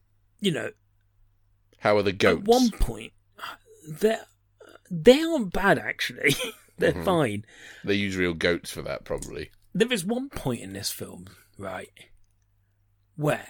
[0.41, 0.71] You know,
[1.79, 2.43] How are the goats?
[2.43, 3.13] at one point
[3.89, 4.17] they
[4.91, 6.35] they aren't bad actually.
[6.79, 7.05] They're Mhm.
[7.05, 7.45] fine.
[7.83, 9.51] They use real goats for that, probably.
[9.75, 11.27] There is one point in this film,
[11.59, 11.91] right,
[13.17, 13.49] where,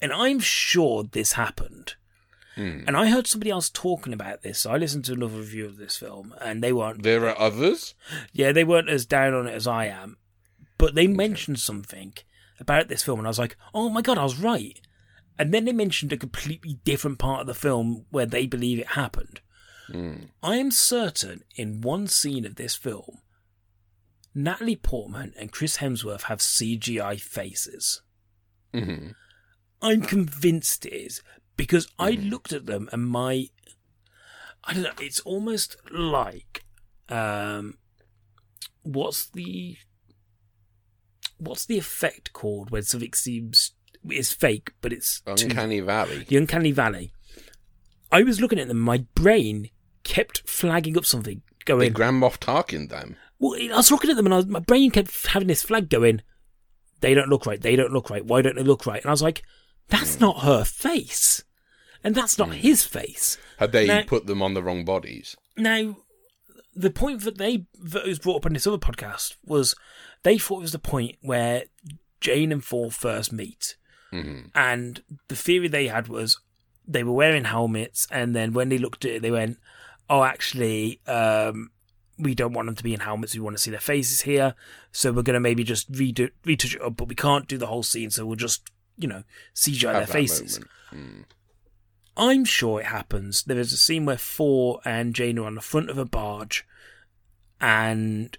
[0.00, 1.94] and I'm sure this happened,
[2.54, 2.80] Hmm.
[2.86, 4.58] and I heard somebody else talking about this.
[4.60, 7.02] So I listened to another review of this film, and they weren't.
[7.02, 7.94] There are others.
[8.32, 10.18] Yeah, they weren't as down on it as I am,
[10.76, 12.14] but they mentioned something
[12.60, 14.78] about this film, and I was like, "Oh my god, I was right."
[15.38, 18.88] And then they mentioned a completely different part of the film where they believe it
[18.88, 19.40] happened.
[19.86, 20.24] Hmm.
[20.42, 23.18] I am certain in one scene of this film,
[24.34, 28.02] Natalie Portman and Chris Hemsworth have CGI faces.
[28.72, 29.08] hmm
[29.80, 31.22] I'm convinced it is
[31.56, 33.48] because I looked at them and my
[34.64, 36.64] I don't know, it's almost like
[37.08, 37.78] um
[38.82, 39.76] what's the
[41.38, 43.72] what's the effect called when something seems
[44.10, 46.24] is fake but it's too- Uncanny Valley.
[46.28, 47.12] the uncanny valley.
[48.10, 49.70] I was looking at them, my brain
[50.04, 51.92] kept flagging up something, They going.
[51.92, 53.16] Grand Moff Tarkin them.
[53.38, 55.88] well, I was looking at them, and I was, my brain kept having this flag
[55.88, 56.20] going.
[57.00, 57.58] They don't look right.
[57.60, 58.24] They don't look right.
[58.24, 59.00] Why don't they look right?
[59.00, 59.42] And I was like,
[59.88, 61.44] that's not her face,
[62.04, 63.36] and that's not his face.
[63.58, 65.36] Had they Now- put them on the wrong bodies?
[65.56, 65.98] Now,
[66.74, 69.74] the point that they that was brought up on this other podcast was
[70.22, 71.64] they thought it was the point where
[72.20, 73.76] Jane and Thor first meet,
[74.10, 76.40] hmm and the theory they had was
[76.86, 79.58] they were wearing helmets, and then when they looked at it, they went,
[80.08, 81.70] "Oh, actually, um,
[82.18, 83.34] we don't want them to be in helmets.
[83.34, 84.54] We want to see their faces here,
[84.92, 87.66] so we're going to maybe just redo retouch it up, but we can't do the
[87.68, 88.62] whole scene, so we'll just."
[89.02, 89.22] You know,
[89.54, 90.60] CGI their faces.
[90.92, 91.24] Mm.
[92.16, 93.42] I'm sure it happens.
[93.42, 96.66] There is a scene where Thor and Jane are on the front of a barge,
[97.60, 98.36] and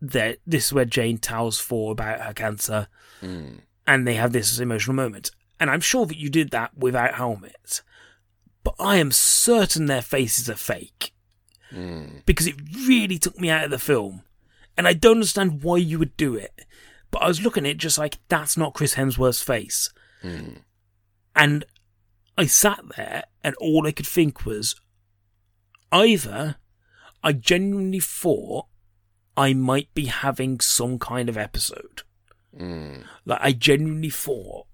[0.00, 2.88] that this is where Jane tells Thor about her cancer,
[3.22, 3.60] Mm.
[3.86, 5.30] and they have this emotional moment.
[5.58, 7.82] And I'm sure that you did that without helmets,
[8.62, 11.12] but I am certain their faces are fake
[11.72, 12.24] Mm.
[12.26, 12.54] because it
[12.86, 14.22] really took me out of the film,
[14.76, 16.64] and I don't understand why you would do it.
[17.10, 19.90] But I was looking at it just like that's not Chris Hemsworth's face.
[20.22, 20.62] Mm.
[21.34, 21.64] And
[22.36, 24.74] I sat there and all I could think was
[25.92, 26.56] either
[27.22, 28.66] I genuinely thought
[29.36, 32.02] I might be having some kind of episode.
[32.56, 33.04] Mm.
[33.24, 34.66] Like I genuinely thought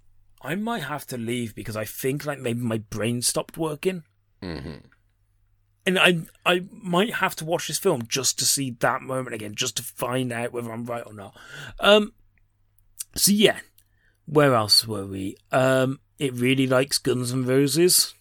[0.42, 4.04] I might have to leave because I think like maybe my brain stopped working.
[4.42, 4.76] hmm
[5.86, 9.54] And I I might have to watch this film just to see that moment again,
[9.54, 11.36] just to find out whether I'm right or not.
[11.80, 12.12] Um
[13.16, 13.58] so yeah.
[14.26, 15.36] Where else were we?
[15.52, 18.14] Um it really likes Guns N' Roses.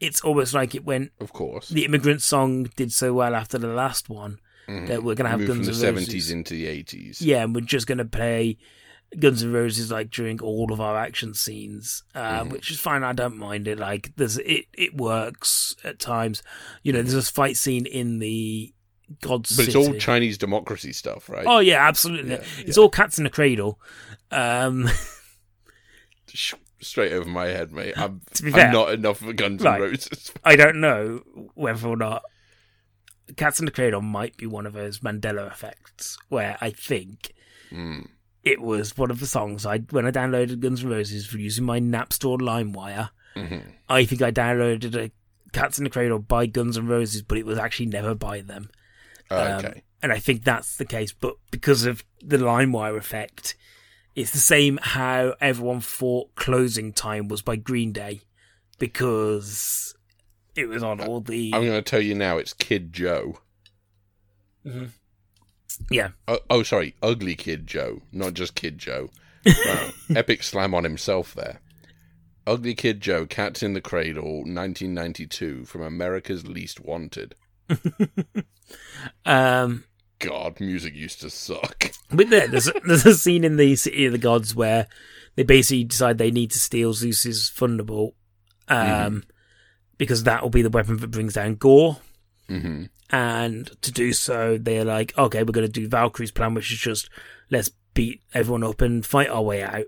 [0.00, 1.68] It's almost like it went Of course.
[1.68, 4.38] the immigrant song did so well after the last one
[4.68, 4.86] Mhm.
[4.88, 5.80] that we're gonna have Guns from the Roses.
[5.80, 7.20] seventies into the eighties.
[7.22, 8.58] Yeah, and we're just gonna play
[9.18, 12.50] Guns N' Roses like during all of our action scenes, uh, Mhm.
[12.52, 13.02] which is fine.
[13.02, 13.78] I don't mind it.
[13.78, 16.42] Like there's it it works at times.
[16.82, 18.74] You know, there's this fight scene in the
[19.20, 19.86] God's But it's City.
[19.88, 21.44] all Chinese democracy stuff, right?
[21.46, 22.32] Oh yeah, absolutely.
[22.32, 22.82] Yeah, it's yeah.
[22.82, 23.80] all cats in a cradle.
[24.30, 24.88] Um,
[26.80, 27.94] Straight over my head, mate.
[27.96, 29.76] I'm, To be I'm fair- not enough for Guns Right.
[29.76, 30.32] N' Roses.
[30.44, 31.22] I don't know
[31.54, 32.22] whether or not
[33.36, 37.32] Cats in the Cradle might be one of those Mandela effects where I think
[37.70, 38.06] Mm.
[38.44, 41.66] it was one of the songs I when I downloaded Guns N' Roses for using
[41.66, 43.10] my Napster LimeWire.
[43.34, 43.58] hmm
[43.90, 45.10] I think I downloaded a
[45.52, 48.70] Cats in the Cradle by Guns N' Roses, but it was actually never by them.
[49.30, 49.82] Um, okay.
[50.02, 51.12] and I think that's the case.
[51.12, 53.56] But because of the LimeWire effect,
[54.14, 58.22] it's the same how everyone thought Closing Time was by Green Day
[58.78, 59.94] because
[60.56, 61.52] it was on all the.
[61.54, 62.38] I'm going to tell you now.
[62.38, 63.38] It's Kid Joe.
[64.64, 64.86] Hmm.
[65.90, 66.10] yeah.
[66.26, 69.10] Oh, oh, sorry, Ugly Kid Joe, not just Kid Joe.
[69.46, 69.90] Wow.
[70.14, 71.60] Epic slam on himself there.
[72.46, 77.34] Ugly Kid Joe, Cats in the Cradle, 1992, from America's Least Wanted.
[79.24, 79.84] Um,
[80.18, 81.92] God, music used to suck.
[82.10, 84.86] but there, there's a, there's a scene in the City of the Gods where
[85.36, 88.14] they basically decide they need to steal Zeus's Thunderbolt
[88.68, 89.22] um,
[89.96, 91.98] because that will be the weapon that brings down Gorr.
[92.48, 96.70] hmm and to do so, they're like, okay, we're going to do Valkyrie's plan, which
[96.70, 97.08] is just
[97.50, 99.86] let's beat everyone up and fight our way out.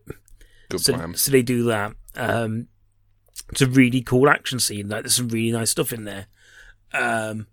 [0.70, 1.14] Good So, plan.
[1.14, 1.92] so they do that.
[2.16, 2.68] Um,
[3.50, 4.88] it's a really cool action scene.
[4.88, 6.28] Like, there's some really nice stuff in there.
[6.94, 7.46] Um,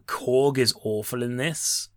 [0.00, 1.88] Korg is awful in this.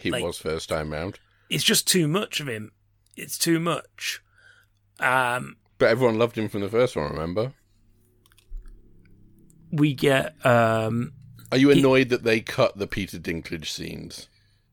[0.00, 1.18] He like- was first time round.
[1.50, 2.72] It's just too much of him.
[3.16, 4.22] It's too much.
[4.98, 7.52] Um, But everyone loved him from the first one, remember?
[9.70, 11.12] we get um,
[11.50, 14.28] Are you annoyed that they cut the Peter Dinklage scenes?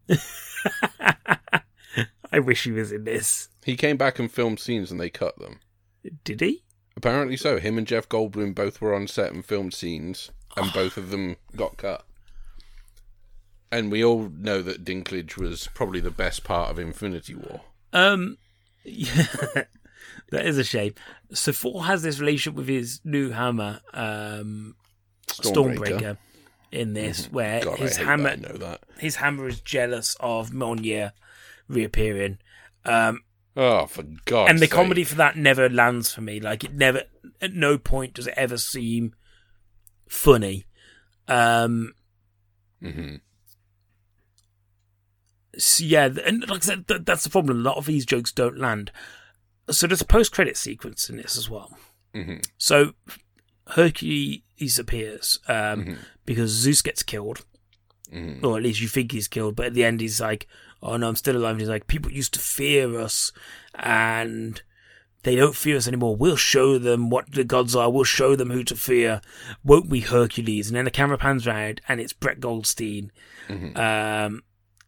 [2.31, 3.49] I wish he was in this.
[3.63, 5.59] He came back and filmed scenes and they cut them.
[6.23, 6.63] Did he?
[6.95, 7.59] Apparently so.
[7.59, 11.37] Him and Jeff Goldblum both were on set and filmed scenes, and both of them
[11.55, 12.05] got cut.
[13.71, 17.61] And we all know that Dinklage was probably the best part of Infinity War.
[17.93, 18.37] Um,
[18.83, 19.27] yeah,
[20.31, 20.95] that is a shame.
[21.33, 24.75] So Thor has this relationship with his new hammer, um,
[25.27, 26.17] Stormbreaker,
[26.71, 28.81] in this, where God, his hammer, that, know that.
[28.97, 31.11] his hammer is jealous of Mjolnir
[31.67, 32.39] reappearing.
[32.85, 33.21] Um,
[33.55, 34.71] Oh, for God's and the sake.
[34.71, 36.39] comedy for that never lands for me.
[36.39, 37.03] Like it never,
[37.41, 39.13] at no point does it ever seem
[40.07, 40.65] funny.
[41.27, 41.93] Um,
[42.81, 43.15] hmm
[45.59, 47.57] so yeah, and like I said, th- that's the problem.
[47.59, 48.91] A lot of these jokes don't land.
[49.69, 51.77] So there's a post-credit sequence in this as well.
[52.15, 52.93] hmm So
[53.67, 57.45] Hercules appears um, because Zeus gets killed,
[58.11, 59.55] hmm or at least you think he's killed.
[59.55, 60.47] But at the end, he's like,
[60.81, 63.31] "Oh no, I'm still alive." And he's like, "People used to fear us,
[63.75, 64.61] and
[65.23, 66.15] they don't fear us anymore.
[66.15, 67.91] We'll show them what the gods are.
[67.91, 69.21] We'll show them who to fear,
[69.63, 73.11] won't we, Hercules?" And then the camera pans round, and it's Brett Goldstein,
[73.75, 74.41] um,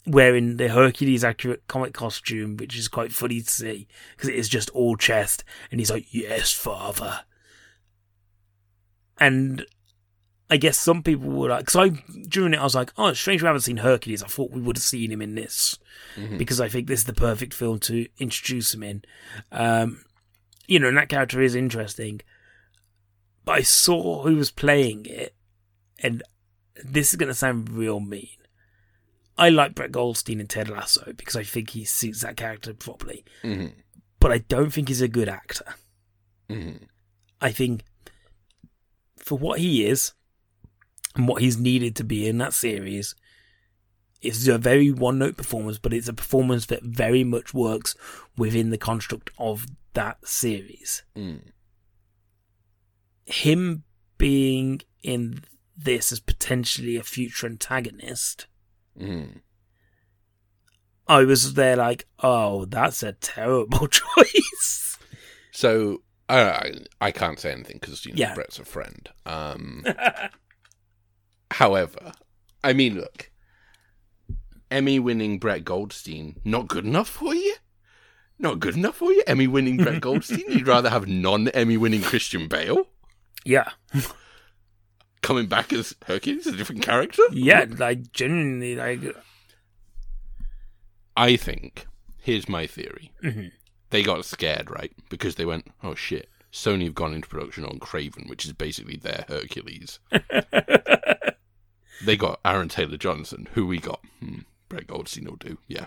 [0.06, 4.50] wearing the Hercules accurate comic costume, which is quite funny to see because it is
[4.50, 7.22] just all chest, and he's like, "Yes, father."
[9.20, 9.66] And
[10.52, 11.90] I guess some people were like, because I
[12.28, 14.22] during it I was like, oh, it's strange we haven't seen Hercules.
[14.22, 15.80] I thought we would have seen him in this
[16.38, 19.04] because I think this is the perfect film to introduce him in.
[19.52, 20.04] Um,
[20.68, 22.20] you know, and that character is interesting.
[23.46, 25.34] But I saw who was playing it,
[26.00, 26.22] and
[26.84, 28.28] this is going to sound real mean.
[29.38, 33.24] I like Brett Goldstein in Ted Lasso because I think he suits that character properly,
[33.42, 33.68] hmm
[34.20, 35.74] but I don't think he's a good actor.
[36.50, 36.74] hmm
[37.42, 37.84] I think
[39.18, 40.14] for what he is
[41.16, 43.16] and what he's needed to be in that series,
[44.22, 47.96] it's a very one note performance, but it's a performance that very much works
[48.38, 51.04] within the construct of that series.
[51.18, 51.42] Mm.
[53.26, 53.84] Him
[54.18, 55.44] being in
[55.76, 58.46] this as potentially a future antagonist,
[59.00, 59.42] Mm.
[61.08, 63.88] I was there like, oh, that's a terrible
[64.18, 64.98] choice.
[65.52, 66.72] So I
[67.02, 68.34] I can't say anything because you know Yeah.
[68.34, 69.10] Brett's a friend.
[69.26, 69.84] Um,
[71.52, 72.14] however,
[72.64, 73.32] I mean, look,
[74.70, 77.56] Emmy-winning Brett Goldstein not good enough for you.
[78.40, 79.22] Not good enough for you.
[79.28, 80.46] Emmy-winning Brett Goldstein.
[80.48, 82.88] You'd rather have non-Emmy-winning Christian Bale
[83.44, 83.70] yeah.
[85.32, 87.22] Coming back as Hercules, a different character.
[87.32, 89.00] Yeah, like genuinely like
[91.16, 93.12] I think here's my theory.
[93.24, 93.52] Mhm.
[93.92, 94.92] They got scared, right?
[95.10, 98.98] Because they went, "Oh shit." Sony have gone into production on Kraven, which is basically
[98.98, 100.00] their Hercules.
[102.06, 104.02] they got Aaron Taylor Johnson, who we got.
[104.20, 105.60] Hmm, Brett Goldstein will do.
[105.70, 105.86] Yeah,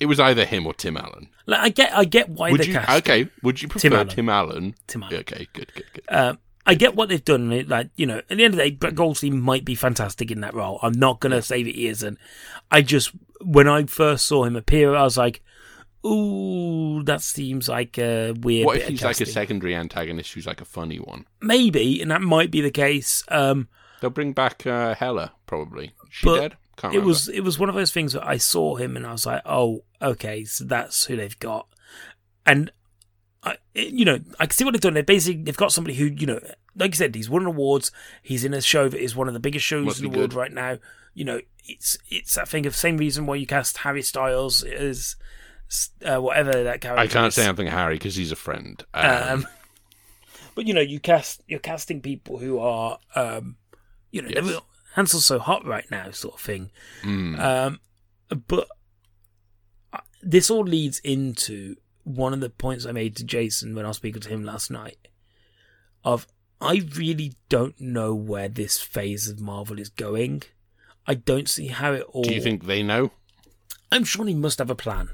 [0.00, 1.28] it was either him or Tim Allen.
[1.46, 2.72] like I get I get why Would they you?
[2.72, 4.50] cast Okay, would you prefer Tim Tim Allen.
[4.54, 4.74] Allen?
[4.86, 5.16] Tim Allen.
[5.16, 6.04] Okay, good, good, good.
[6.08, 7.52] Um, I get what they've done.
[7.52, 10.30] it- Like you know, at the end of the day, Brett Goldstein might be fantastic
[10.30, 10.78] in that role.
[10.82, 12.18] I'm not gonna say that he isn't.
[12.70, 13.10] I just
[13.40, 15.42] when I first saw him appear, I was like,
[16.06, 20.60] "Ooh, that seems like a weird." what if he's like a secondary antagonist who's like
[20.60, 21.26] a funny one?
[21.40, 23.24] Maybe, and that might be the case.
[23.28, 23.68] Um,
[24.00, 25.92] They'll bring back uh, Hela, probably.
[26.10, 26.56] She dead?
[26.76, 27.08] Can't it remember.
[27.08, 29.42] was it was one of those things that I saw him and I was like,
[29.44, 31.66] "Oh, okay, so that's who they've got."
[32.46, 32.70] And
[33.44, 34.94] I, you know, I can see what they've done.
[34.94, 36.40] They basically they've got somebody who, you know,
[36.76, 37.90] like you said, he's won awards.
[38.22, 40.32] He's in a show that is one of the biggest shows Must in the world
[40.34, 40.78] right now.
[41.14, 45.16] You know, it's it's that thing of same reason why you cast Harry Styles as
[46.04, 47.02] uh, whatever that character.
[47.02, 47.34] I can't is.
[47.34, 48.82] say anything, Harry, because he's a friend.
[48.94, 49.46] Um, Um,
[50.54, 53.56] but you know, you cast you're casting people who are, um,
[54.12, 54.60] you know, Yes.
[54.94, 56.70] Hansel's so hot right now, sort of thing.
[57.02, 57.80] mm, Um,
[58.46, 58.68] but
[59.92, 63.88] uh, this all leads into one of the points I made to Jason when I
[63.88, 65.08] was speaking to him last night.
[66.04, 66.26] Of
[66.60, 70.42] I really don't know where this phase of Marvel is going.
[71.06, 72.22] I don't see how it all.
[72.22, 73.10] do you think they know?
[73.90, 75.10] I'm sure he must have a plan.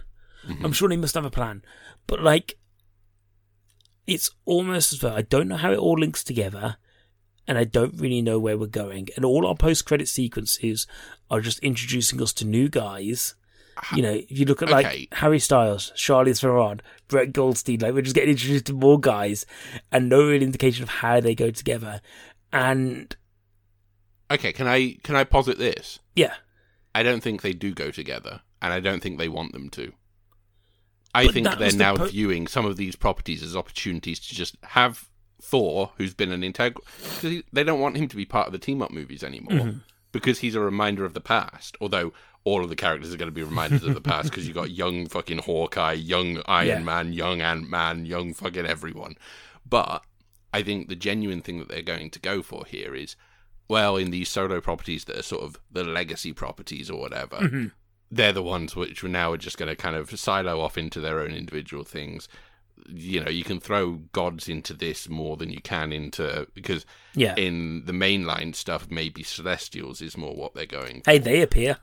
[0.47, 0.65] Mm-hmm.
[0.65, 1.63] I'm sure he must have a plan.
[2.07, 2.59] But like,
[4.07, 6.77] it's almost as though I don't know how it all links together,
[7.47, 9.09] and I don't really know where we're going.
[9.17, 10.87] And all our post-credit sequences
[11.31, 13.35] are just introducing us to new guys.
[13.95, 15.09] You know, if you look at like Okay.
[15.13, 19.47] Harry Styles, Charlize Theron, Brett Goldstein, like we're just getting introduced to more guys,
[19.93, 22.01] and no real indication of how they go together.
[22.53, 23.15] And
[24.31, 25.99] Okay, can I can I posit this?
[26.15, 26.35] yeah,
[26.95, 29.93] I don't think they do go together, and I don't think they want them to.
[31.15, 34.35] I But think they're the now po- viewing some of these properties as opportunities to
[34.35, 35.09] just have
[35.41, 38.59] Thor, who's been an integral, because they don't want him to be part of the
[38.59, 39.79] team up movies anymore Mm-hmm.
[40.13, 41.77] Because he's a reminder of the past.
[41.81, 42.13] Although
[42.45, 44.71] all of the characters are going to be reminders of the past because you've got
[44.71, 46.79] young fucking Hawkeye, young Iron Yeah.
[46.81, 49.17] Man, young Ant Man, young fucking everyone.
[49.69, 50.03] But
[50.55, 53.17] I think the genuine thing that they're going to go for here is,
[53.69, 57.67] well, in these solo properties that are sort of the legacy properties or whatever, Mm-hmm.
[58.11, 61.21] they're the ones which now are just going to kind of silo off into their
[61.21, 62.29] own individual things.
[62.91, 67.35] You know, you can throw gods into this more than you can into because Yeah.
[67.37, 71.03] in the mainline stuff, maybe Celestials is more what they're going.
[71.03, 71.11] For.
[71.11, 71.77] Hey, they appear.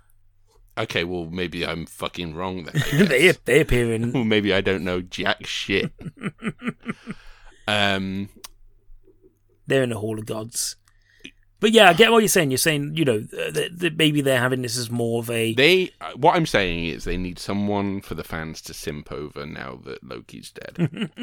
[0.77, 2.83] Okay, well maybe I'm fucking wrong then.
[3.07, 4.11] They they appear in.
[4.13, 5.93] Well, maybe I don't know jack shit.
[7.67, 8.29] um,
[9.67, 10.75] They're in the Hall of Gods.
[11.65, 12.51] But yeah, I get what you're saying.
[12.51, 15.89] You're saying you know that, that maybe they're having this as more of a they
[16.15, 20.03] what I'm saying is they need someone for the fans to simp over now that
[20.03, 20.75] Loki's dead,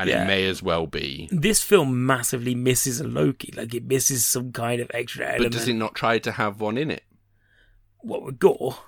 [0.00, 0.24] and Yeah.
[0.24, 1.28] it may as well be.
[1.30, 3.52] this film massively misses a Loki.
[3.56, 5.52] Like it misses some kind of extra element.
[5.52, 7.04] But does it not try to have one in it?
[8.00, 8.78] What with Gorr?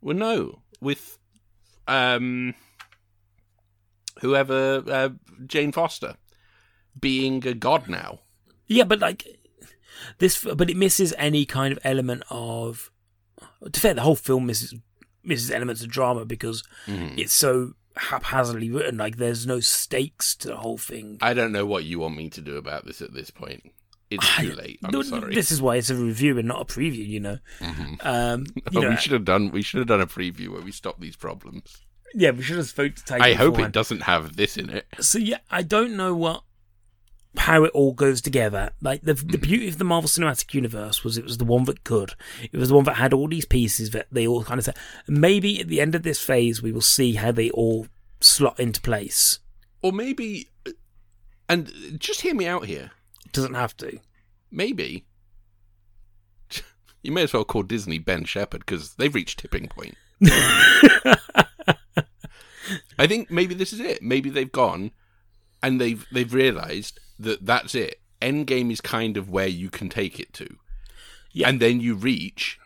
[0.00, 1.18] Well, no, with
[1.88, 2.54] um,
[4.20, 5.08] whoever uh,
[5.44, 6.14] Jane Foster
[7.00, 8.20] being a god now.
[8.68, 9.26] Yeah, but like
[10.18, 12.90] this, but it misses any kind of element of.
[13.72, 14.74] To fair, the whole film misses
[15.24, 17.18] misses elements of drama because Mm-hmm.
[17.18, 18.96] it's so haphazardly written.
[18.98, 21.18] Like there's no stakes to the whole thing.
[21.20, 23.62] I don't know what you want me to do about this at this point.
[24.10, 24.78] It's too late.
[24.84, 25.34] I'm No, sorry.
[25.34, 27.06] This is why it's a review and not a preview.
[27.06, 27.38] You know.
[28.00, 29.50] Um, you Oh, know, we should have done.
[29.50, 31.78] We should have done a preview where we stop these problems.
[32.14, 34.86] yeah, we should have spoke to Taika I hope it doesn't have this in it.
[35.00, 36.42] So yeah, I don't know what
[37.36, 38.70] how it all goes together.
[38.80, 41.84] Like the the beauty of the Marvel Cinematic Universe was it was the one that
[41.84, 42.14] could.
[42.50, 44.76] It was the one that had all these pieces that they all kind of said.
[45.08, 47.86] Maybe at the end of this phase, we will see how they all
[48.20, 49.38] slot into place.
[49.82, 50.50] Or maybe,
[51.48, 52.90] and just hear me out here.
[53.32, 53.98] Doesn't have to.
[54.50, 55.06] Maybe
[57.02, 59.96] you may as well call Disney Ben Shephard because they've reached tipping point.
[62.98, 64.02] I think maybe this is it.
[64.02, 64.92] Maybe they've gone
[65.62, 68.00] and they've they've realised that that's it.
[68.20, 70.56] Endgame is kind of where you can take it to,
[71.32, 71.48] Yeah.
[71.48, 72.58] and then you reach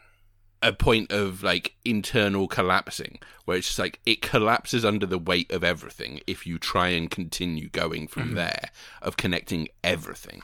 [0.63, 5.51] a point of like internal collapsing where it's just like it collapses under the weight
[5.53, 8.37] of everything if you try and continue going from mm-hmm.
[8.37, 8.71] there
[9.03, 10.43] of connecting everything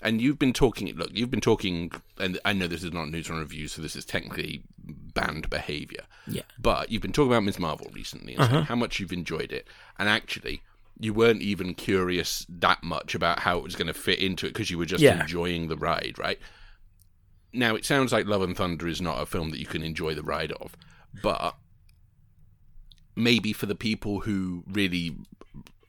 [0.00, 3.28] and you've been talking look you've been talking and i know this is not news
[3.28, 6.42] and reviews so this is technically banned behavior Yeah.
[6.58, 7.58] but you've been talking about Ms.
[7.58, 8.64] Marvel recently and saying uh-huh.
[8.64, 9.66] how much you've enjoyed it.
[9.98, 10.62] And actually,
[11.00, 14.50] you weren't even curious that much about how it was going to fit into it
[14.52, 15.20] because you were just Yeah.
[15.20, 16.38] enjoying the ride, right?
[17.52, 20.14] Now, it sounds like Love and Thunder is not a film that you can enjoy
[20.14, 20.76] the ride of,
[21.22, 21.56] but
[23.16, 25.16] maybe for the people who really.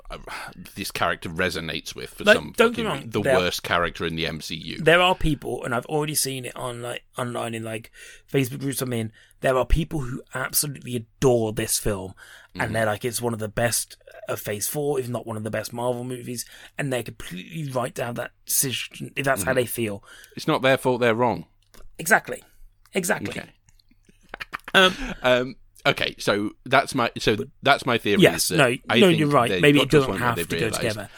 [0.09, 0.17] Uh,
[0.75, 4.05] this character resonates with for Like, some don't get fucking me wrong, the worst character
[4.05, 4.83] in the MCU.
[4.83, 7.91] There are people, and I've already seen it on like online in like
[8.31, 9.11] Facebook groups I'm in.
[9.41, 12.13] There are people who absolutely adore this film,
[12.55, 13.97] and they're like it's one of the best
[14.27, 16.45] of Phase Four, if not one of the best Marvel movies,
[16.77, 20.03] and they're completely right to have that decision if that's how they feel.
[20.35, 21.45] It's not their fault; they're wrong.
[21.97, 22.43] Exactly,
[22.93, 23.29] exactly.
[23.29, 23.49] Okay.
[24.73, 24.93] Um,
[25.23, 25.55] Um,
[25.85, 28.21] okay, so that's my so that's my theory.
[28.21, 29.61] yes, that no, I no, you're right.
[29.61, 31.09] Maybe it doesn't have to go together.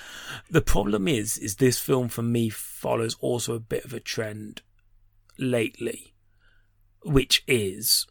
[0.50, 4.62] The problem is, is this film for me follows also a bit of a trend
[5.38, 6.14] lately,
[7.04, 8.06] which is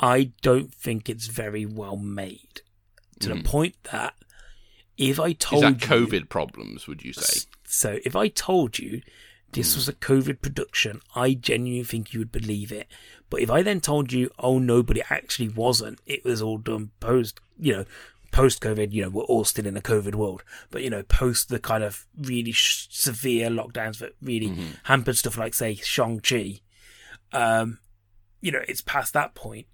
[0.00, 2.62] I don't think it's very well made
[3.20, 4.14] to the point that
[4.96, 5.30] if I Hmm.
[5.30, 6.86] Is told that you, COVID problems?
[6.86, 7.46] Would you say?
[7.66, 9.02] so if I told you
[9.54, 12.86] this was a COVID production, I genuinely think you would believe it.
[13.30, 16.58] But if I then told you, oh no, but it actually wasn't, it was all
[16.58, 17.84] done post, you know,
[18.32, 21.48] post COVID, you know, we're all still in a COVID world, but you know, post
[21.48, 24.52] the kind of really sh- severe lockdowns that really
[24.84, 26.60] hampered stuff like, say, Shang-Chi,
[27.32, 27.78] um,
[28.40, 29.66] you know, it's past that point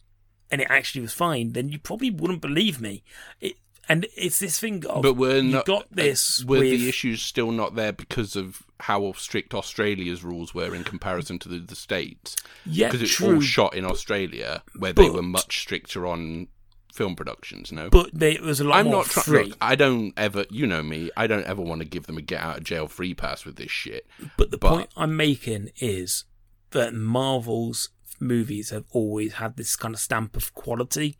[0.50, 3.02] and it actually was fine, then you probably wouldn't believe me.
[3.40, 3.56] It,
[3.90, 5.66] and it's this thing of, But we're you not.
[5.66, 10.22] got uh, this Were with, the issues still not there because of how strict Australia's
[10.22, 12.36] rules were in comparison to the, the states?
[12.64, 16.46] yeah, Because it's true, all shot in Australia, where they were much stricter on
[16.94, 17.72] film productions.
[17.72, 19.24] No, but there was a lot I'm more not trying.
[19.24, 19.44] free.
[19.46, 20.44] Look, I don't ever.
[20.50, 21.10] You know me.
[21.16, 23.56] I don't ever want to give them a get out of jail free pass with
[23.56, 24.06] this shit.
[24.36, 26.26] But the But- point I'm making is
[26.70, 31.16] that Marvel's movies have always had this kind of stamp of quality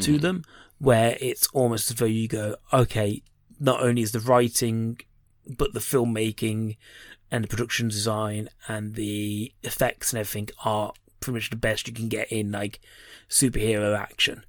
[0.00, 0.20] to mm.
[0.20, 0.44] them,
[0.82, 3.22] where it's almost as though you go, okay,
[3.60, 4.98] not only is the writing,
[5.46, 6.76] but the filmmaking
[7.30, 11.94] and the production design and the effects and everything are pretty much the best you
[11.94, 12.80] can get in like
[13.28, 14.44] superhero action.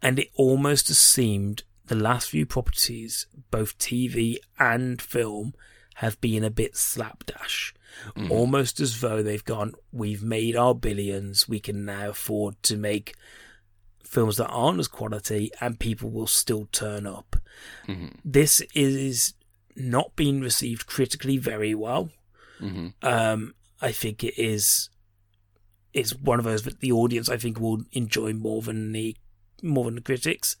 [0.00, 5.54] And it almost has seemed the last few properties, both TV and film,
[5.96, 7.74] have been a bit slapdash.
[8.16, 8.30] Mm-hmm.
[8.30, 13.16] Almost as though they've gone, we've made our billions, we can now afford to make
[14.14, 17.36] films that aren't as quality and people will still turn up.
[18.24, 19.34] This is
[19.76, 22.10] not being received critically very well.
[23.02, 24.88] Um, I think it is
[25.92, 29.16] it's one of those that the audience I think will enjoy more than the
[29.62, 30.56] more than the critics.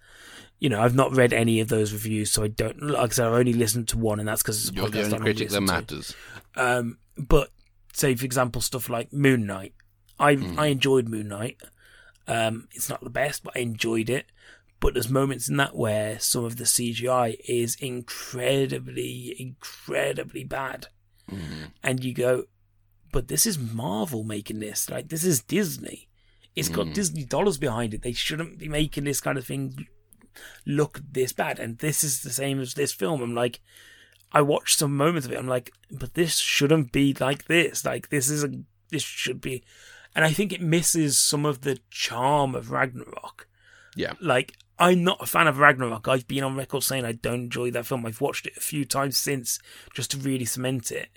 [0.58, 2.80] You know, I've not read any of those reviews, so I don't.
[2.80, 5.10] Like I said, I've only listened to one, and that's because it's a You're podcast
[5.10, 6.14] the only critic that matters.
[6.56, 7.50] Um, but
[7.92, 9.74] say, for example, stuff like Moon Knight.
[10.18, 11.60] I I enjoyed Moon Knight.
[12.26, 14.26] Um, it's not the best, but I enjoyed it.
[14.80, 20.88] But there's moments in that where some of the CGI is incredibly, incredibly bad,
[21.82, 22.44] and you go,
[23.12, 24.90] "But this is Marvel making this.
[24.90, 26.08] Like this is Disney.
[26.54, 28.02] It's got Disney dollars behind it.
[28.02, 29.86] They shouldn't be making this kind of thing
[30.66, 33.22] look this bad." And this is the same as this film.
[33.22, 33.60] I'm like,
[34.32, 35.38] I watched some moments of it.
[35.38, 37.84] I'm like, but this shouldn't be like this.
[37.84, 38.50] Like this is a
[38.90, 39.64] this should be,
[40.14, 43.48] and I think it misses some of the charm of Ragnarok.
[43.96, 44.12] Yeah.
[44.20, 46.08] Like I'm not a fan of Ragnarok.
[46.08, 48.04] I've been on record saying I don't enjoy that film.
[48.06, 49.58] I've watched it a few times since
[49.94, 51.08] just to really cement it.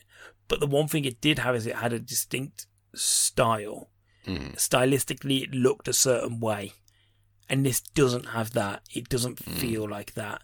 [0.48, 3.90] But the one thing it did have is it had a distinct style.
[4.26, 4.50] Hmm.
[4.56, 6.74] Stylistically, it looked a certain way,
[7.50, 8.84] and this doesn't have that.
[8.94, 9.52] It doesn't hmm.
[9.54, 10.42] feel like that.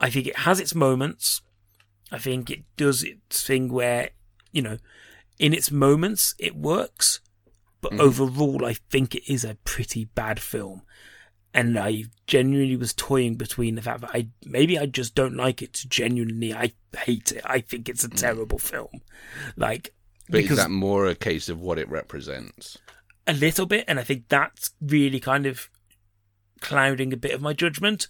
[0.00, 1.42] I think it has its moments.
[2.10, 4.10] I think it does its thing where,
[4.52, 4.78] you know,
[5.38, 7.20] in its moments it works,
[7.90, 10.82] but overall I think it is a pretty bad film.
[11.56, 15.62] And I genuinely was toying between the fact that I maybe I just don't like
[15.62, 17.42] it to genuinely I hate it.
[17.44, 19.02] I think it's a terrible film.
[19.56, 19.94] Like
[20.28, 22.78] But because is that more a case of what it represents?
[23.26, 25.70] a little bit, and I think that's really kind of
[26.60, 28.06] clouding a bit of my judgment.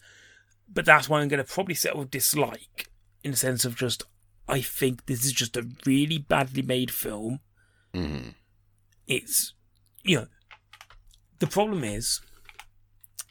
[0.69, 2.89] But that's why I'm going to probably settle with dislike
[3.23, 4.05] in the sense of just
[4.49, 7.41] I think this is just a really badly made film.
[7.93, 8.31] hmm
[9.07, 9.54] It's
[10.05, 10.27] you know
[11.41, 12.21] the problem is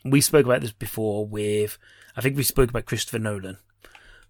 [0.03, 1.77] we spoke about this before with
[2.15, 3.57] I think we spoke about Christopher Nolan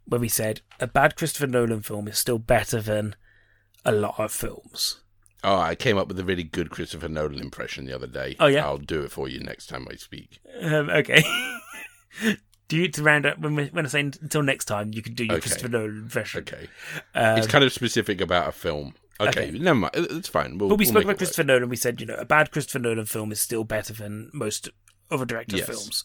[0.05, 3.15] where we said a bad Christopher Nolan film is still better than
[3.85, 4.99] a lot of films.
[5.43, 8.35] Oh, I came up with a really good Christopher Nolan impression the other day.
[8.39, 8.65] Oh, yeah?
[8.65, 10.39] I'll do it for you next time I speak.
[10.61, 11.21] Um, okay.
[12.69, 15.13] do you to round up when, we, when I say until next time, you can
[15.13, 15.41] do your Okay.
[15.41, 16.41] Christopher Nolan impression.
[16.41, 16.67] Okay.
[17.13, 18.95] Um, it's kind of specific about a film.
[19.29, 19.93] Okay, never mind.
[19.95, 20.57] It's fine.
[20.57, 21.17] We'll, but we we'll spoke about it work.
[21.17, 21.69] Christopher Nolan.
[21.69, 24.69] We said you know a bad Christopher Nolan film is still better than most
[25.11, 25.69] other directors' Yes.
[25.69, 26.03] films.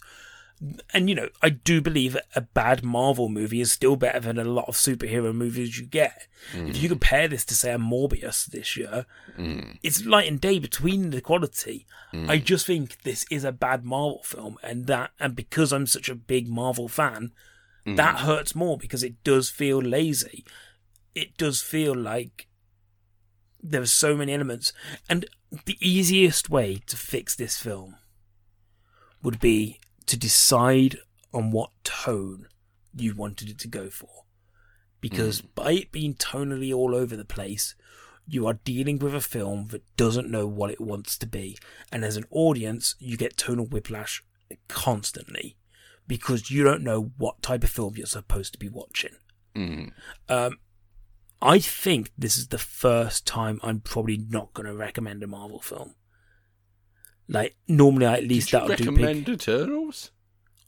[0.93, 4.45] And you know, I do believe a bad Marvel movie is still better than a
[4.45, 6.27] lot of superhero movies you get.
[6.53, 6.93] If you mm.
[6.93, 9.07] compare this to say a Morbius this year,
[9.39, 9.79] mm.
[9.85, 11.87] it's light and day between the quality.
[12.13, 12.45] I mm.
[12.45, 16.17] just think this is a bad Marvel film, and that, and because I'm such a
[16.17, 17.31] big Marvel fan,
[17.87, 20.45] that hurts more because it does feel lazy.
[21.15, 22.48] It does feel like
[23.71, 24.73] there are so many elements,
[25.09, 25.27] and
[25.65, 27.97] the easiest way to fix this film
[29.23, 30.99] would be to decide
[31.33, 32.47] on what tone
[32.95, 34.25] you wanted it to go for.
[35.01, 37.75] Because by it being tonally all over the place,
[38.27, 41.57] you are dealing with a film that doesn't know what it wants to be.
[41.93, 44.23] And as an audience, you get tonal whiplash
[44.69, 45.57] constantly
[46.07, 49.15] because you don't know what type of film you're supposed to be watching.
[49.55, 49.93] Mhm.
[50.29, 50.59] Um,
[51.41, 55.61] I think this is the first time I'm probably not going to recommend a Marvel
[55.61, 55.95] film.
[57.29, 58.87] Like normally, I at least that'll do pig.
[58.89, 60.11] recommend Eternals?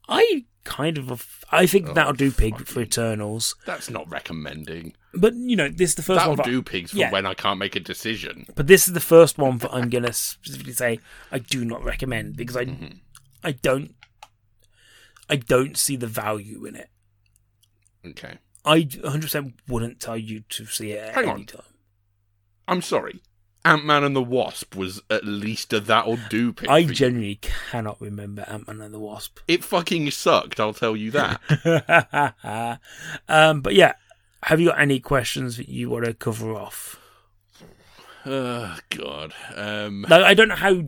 [0.09, 3.55] I kind of, I think Oh, that'll do pig for Eternals.
[3.67, 4.95] That's not recommending.
[5.15, 6.37] But you know, this is the first That'll one.
[6.39, 7.11] that- do pigs for yeah.
[7.11, 8.47] when I can't make a decision.
[8.55, 11.01] But this is the first one that I'm going to specifically say
[11.33, 12.97] I do not recommend because I, Mm-hmm.
[13.43, 13.95] I don't,
[15.29, 16.91] I don't see the value in it.
[18.07, 18.39] Okay.
[18.65, 21.45] I 100% wouldn't tell you to see it Hang any on.
[21.47, 21.63] time.
[22.69, 23.21] I'm sorry.
[23.65, 26.69] Ant Man and the Wasp was at least a that'll do pig.
[26.71, 29.39] I genuinely cannot remember Ant Man and the Wasp.
[29.49, 32.79] It fucking sucked, I'll tell you that.
[33.29, 33.95] um, but yeah,
[34.45, 36.97] have you got any questions that you want to cover off?
[38.27, 39.35] oh, God.
[39.55, 40.83] Um, Like, I don't know how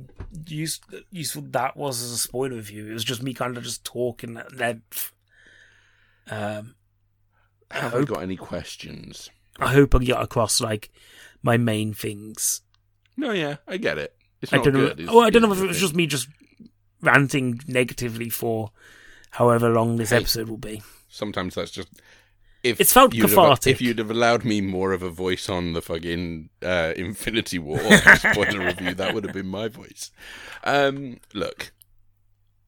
[0.46, 2.88] use, useful that was as a spoiler review.
[2.90, 5.12] It was just me kind of just talking at length.
[6.30, 6.74] Um,
[7.72, 9.30] have I got any questions?
[9.58, 10.90] I hope I got across like
[11.42, 12.62] my main things.
[13.16, 14.14] No, yeah, I get it.
[14.40, 14.88] It's I not don't know.
[14.88, 15.00] good.
[15.00, 16.28] is- oh, I don't know if it was just me just
[17.00, 18.70] ranting negatively for
[19.30, 20.16] however long this Hey.
[20.18, 20.82] episode will be.
[21.08, 21.88] Sometimes that's just.
[22.62, 25.72] If It's felt you'd have- if you'd have allowed me more of a voice on
[25.72, 27.80] the fucking uh, Infinity War
[28.16, 30.12] spoiler review, that would have been my voice.
[30.62, 31.72] Um, look,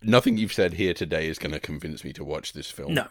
[0.02, 2.94] nothing you've said here today is going to convince me to watch this film.
[2.94, 3.06] No.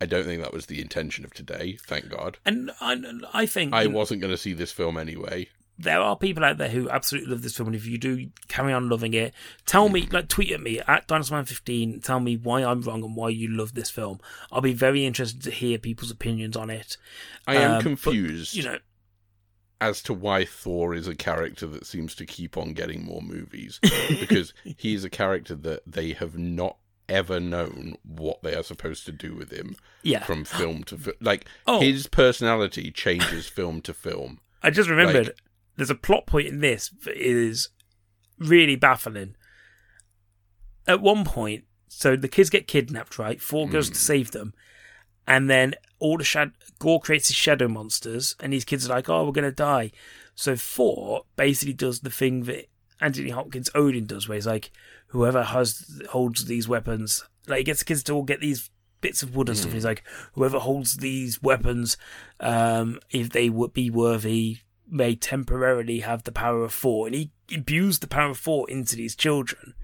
[0.00, 1.78] I don't think that was the intention of today.
[1.86, 2.38] Thank God.
[2.44, 2.96] And I,
[3.32, 5.48] I think I wasn't going to see this film anyway.
[5.78, 8.72] there are people out there who absolutely love this film, and if you do carry
[8.72, 9.32] on loving it,
[9.64, 13.28] tell me, like, tweet at me at DinosaurMan15, tell me why I'm wrong and why
[13.30, 14.20] you love this film.
[14.52, 16.96] I'll be very interested to hear people's opinions on it.
[17.46, 18.78] I am Um, but, confused You know,
[19.80, 23.78] as to why Thor is a character that seems to keep on getting more movies
[24.20, 26.78] because he is a character that they have not
[27.08, 30.24] ever known what they are supposed to do with him yeah.
[30.24, 31.16] from film to film.
[31.20, 31.80] Like Oh.
[31.80, 34.40] his personality changes film to film.
[34.62, 35.42] I just remembered Like-
[35.76, 37.68] there's a plot point in this that is
[38.38, 39.36] really baffling.
[40.86, 43.40] At one point, so the kids get kidnapped, right?
[43.40, 43.98] Thor goes to hmm.
[43.98, 44.54] save them,
[45.26, 49.08] and then all the shad- Gorr creates his shadow monsters, and these kids are like,
[49.08, 49.90] "Oh, we're gonna die."
[50.34, 52.66] So Thor basically does the thing that
[53.00, 54.70] Anthony Hopkins Odin does, where he's like,
[55.08, 58.70] "Whoever has holds these weapons, like he gets the kids to all get these."
[59.02, 59.74] Bits of wood and stuff.
[59.74, 61.98] He's like, whoever holds these weapons,
[62.40, 67.30] um, if they would be worthy, may temporarily have the power of Thor, and he
[67.50, 69.74] imbues the power of Thor into these children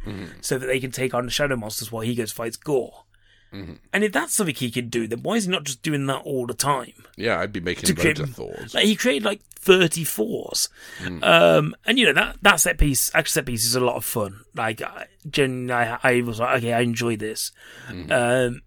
[0.40, 3.04] so that they can take on the shadow monsters while he goes fights Gorr.
[3.52, 6.22] And if that's something he can do, then why is he not just doing that
[6.22, 6.92] all the time?
[7.16, 8.74] Yeah, I'd be making loads of Thors.
[8.74, 11.22] Like he created like thirty Thors, Hmm.
[11.22, 14.04] um, and you know that that set piece, actually set piece is a lot of
[14.06, 14.40] fun.
[14.54, 17.52] Like, I, genuinely, I, I was like, okay, I enjoy this,
[17.88, 18.10] Hmm.
[18.10, 18.62] um,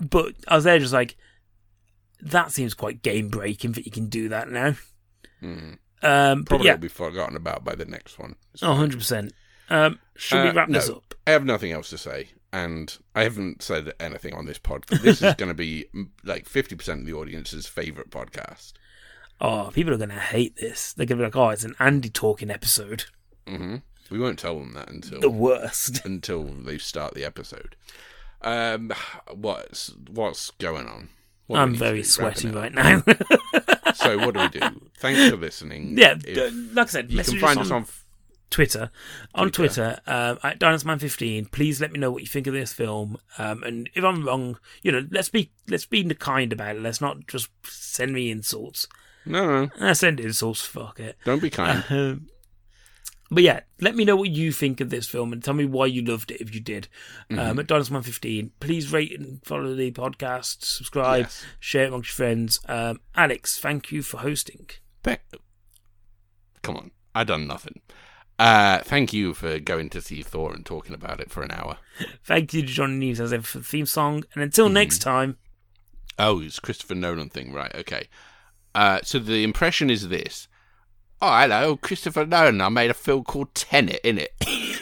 [0.00, 1.16] but I was there just like,
[2.20, 4.74] that seems quite game breaking that you can do that now.
[5.42, 6.42] Um, but Hmm.
[6.44, 8.36] Probably yeah, will be forgotten about by the next one.
[8.52, 9.30] It's Oh, 100%.
[9.70, 11.14] Um, should Uh, we wrap this up?
[11.26, 14.84] I have nothing else to say, and I haven't said anything on this pod.
[14.88, 15.86] This is going to be
[16.24, 18.72] like fifty percent of the audience's favorite podcast.
[19.40, 20.92] Oh, people are going to hate this.
[20.92, 23.04] They're going to be like, oh, it's an Andy talking episode.
[23.48, 23.76] hmm
[24.10, 26.02] We won't tell them that until The worst.
[26.04, 27.74] until they start the episode.
[28.42, 28.92] Um,
[29.32, 31.08] what's what's going on?
[31.46, 33.02] What I'm very sweaty right now.
[33.94, 34.60] So what do we do?
[34.96, 35.98] Thanks for listening.
[35.98, 37.86] yeah, If- like I said, you can find us us on, on.
[38.52, 38.90] Twitter.
[39.34, 40.00] On Twitter.
[40.00, 41.50] Twitter, um, at DinosaurMan15.
[41.50, 43.16] Please let me know what you think of this film.
[43.38, 46.82] Um, and if I'm wrong, you know, let's be let's be kind about it.
[46.82, 48.86] Let's not just send me insults.
[49.26, 51.16] No, no, Uh, send insults, fuck it.
[51.24, 51.82] don't be kind.
[51.90, 52.28] Um,
[53.30, 55.86] but yeah, let me know what you think of this film and tell me why
[55.86, 56.88] you loved it if you did.
[57.30, 57.38] Mm-hmm.
[57.38, 61.44] Um, at Dinosaurman15, please rate and follow the podcast, subscribe, Yes.
[61.58, 62.60] share it amongst your friends.
[62.68, 64.68] Um, Alex, thank you for hosting.
[65.02, 65.20] Th-
[66.60, 67.80] Come on, I done nothing.
[68.42, 71.76] Uh, thank you for going to see Thor and talking about it for an hour.
[72.24, 74.24] Thank you to Johnny Neves as ever for the theme song.
[74.34, 74.74] And until Mm-hmm.
[74.74, 75.36] next time,
[76.18, 77.72] Oh, it's Christopher Nolan thing, right?
[77.74, 78.08] Okay.
[78.74, 80.48] Uh, so the impression is this.
[81.20, 82.60] Oh, hello, Christopher Nolan.
[82.60, 84.32] I made a film called Tenet, in it.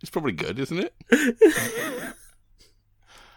[0.00, 0.94] it's probably good, isn't it?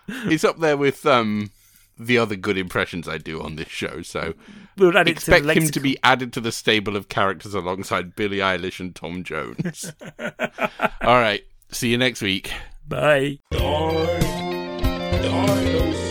[0.07, 1.51] it's up there with um
[1.99, 4.01] the other good impressions I do on this show.
[4.01, 4.33] So
[4.77, 8.15] we'll add it expect to him to be added to the stable of characters alongside
[8.15, 9.93] Billie Eilish and Tom Jones.
[11.01, 11.43] All right.
[11.71, 12.51] See you next week.
[12.87, 13.39] Bye.
[15.21, 16.08] Dinosaur.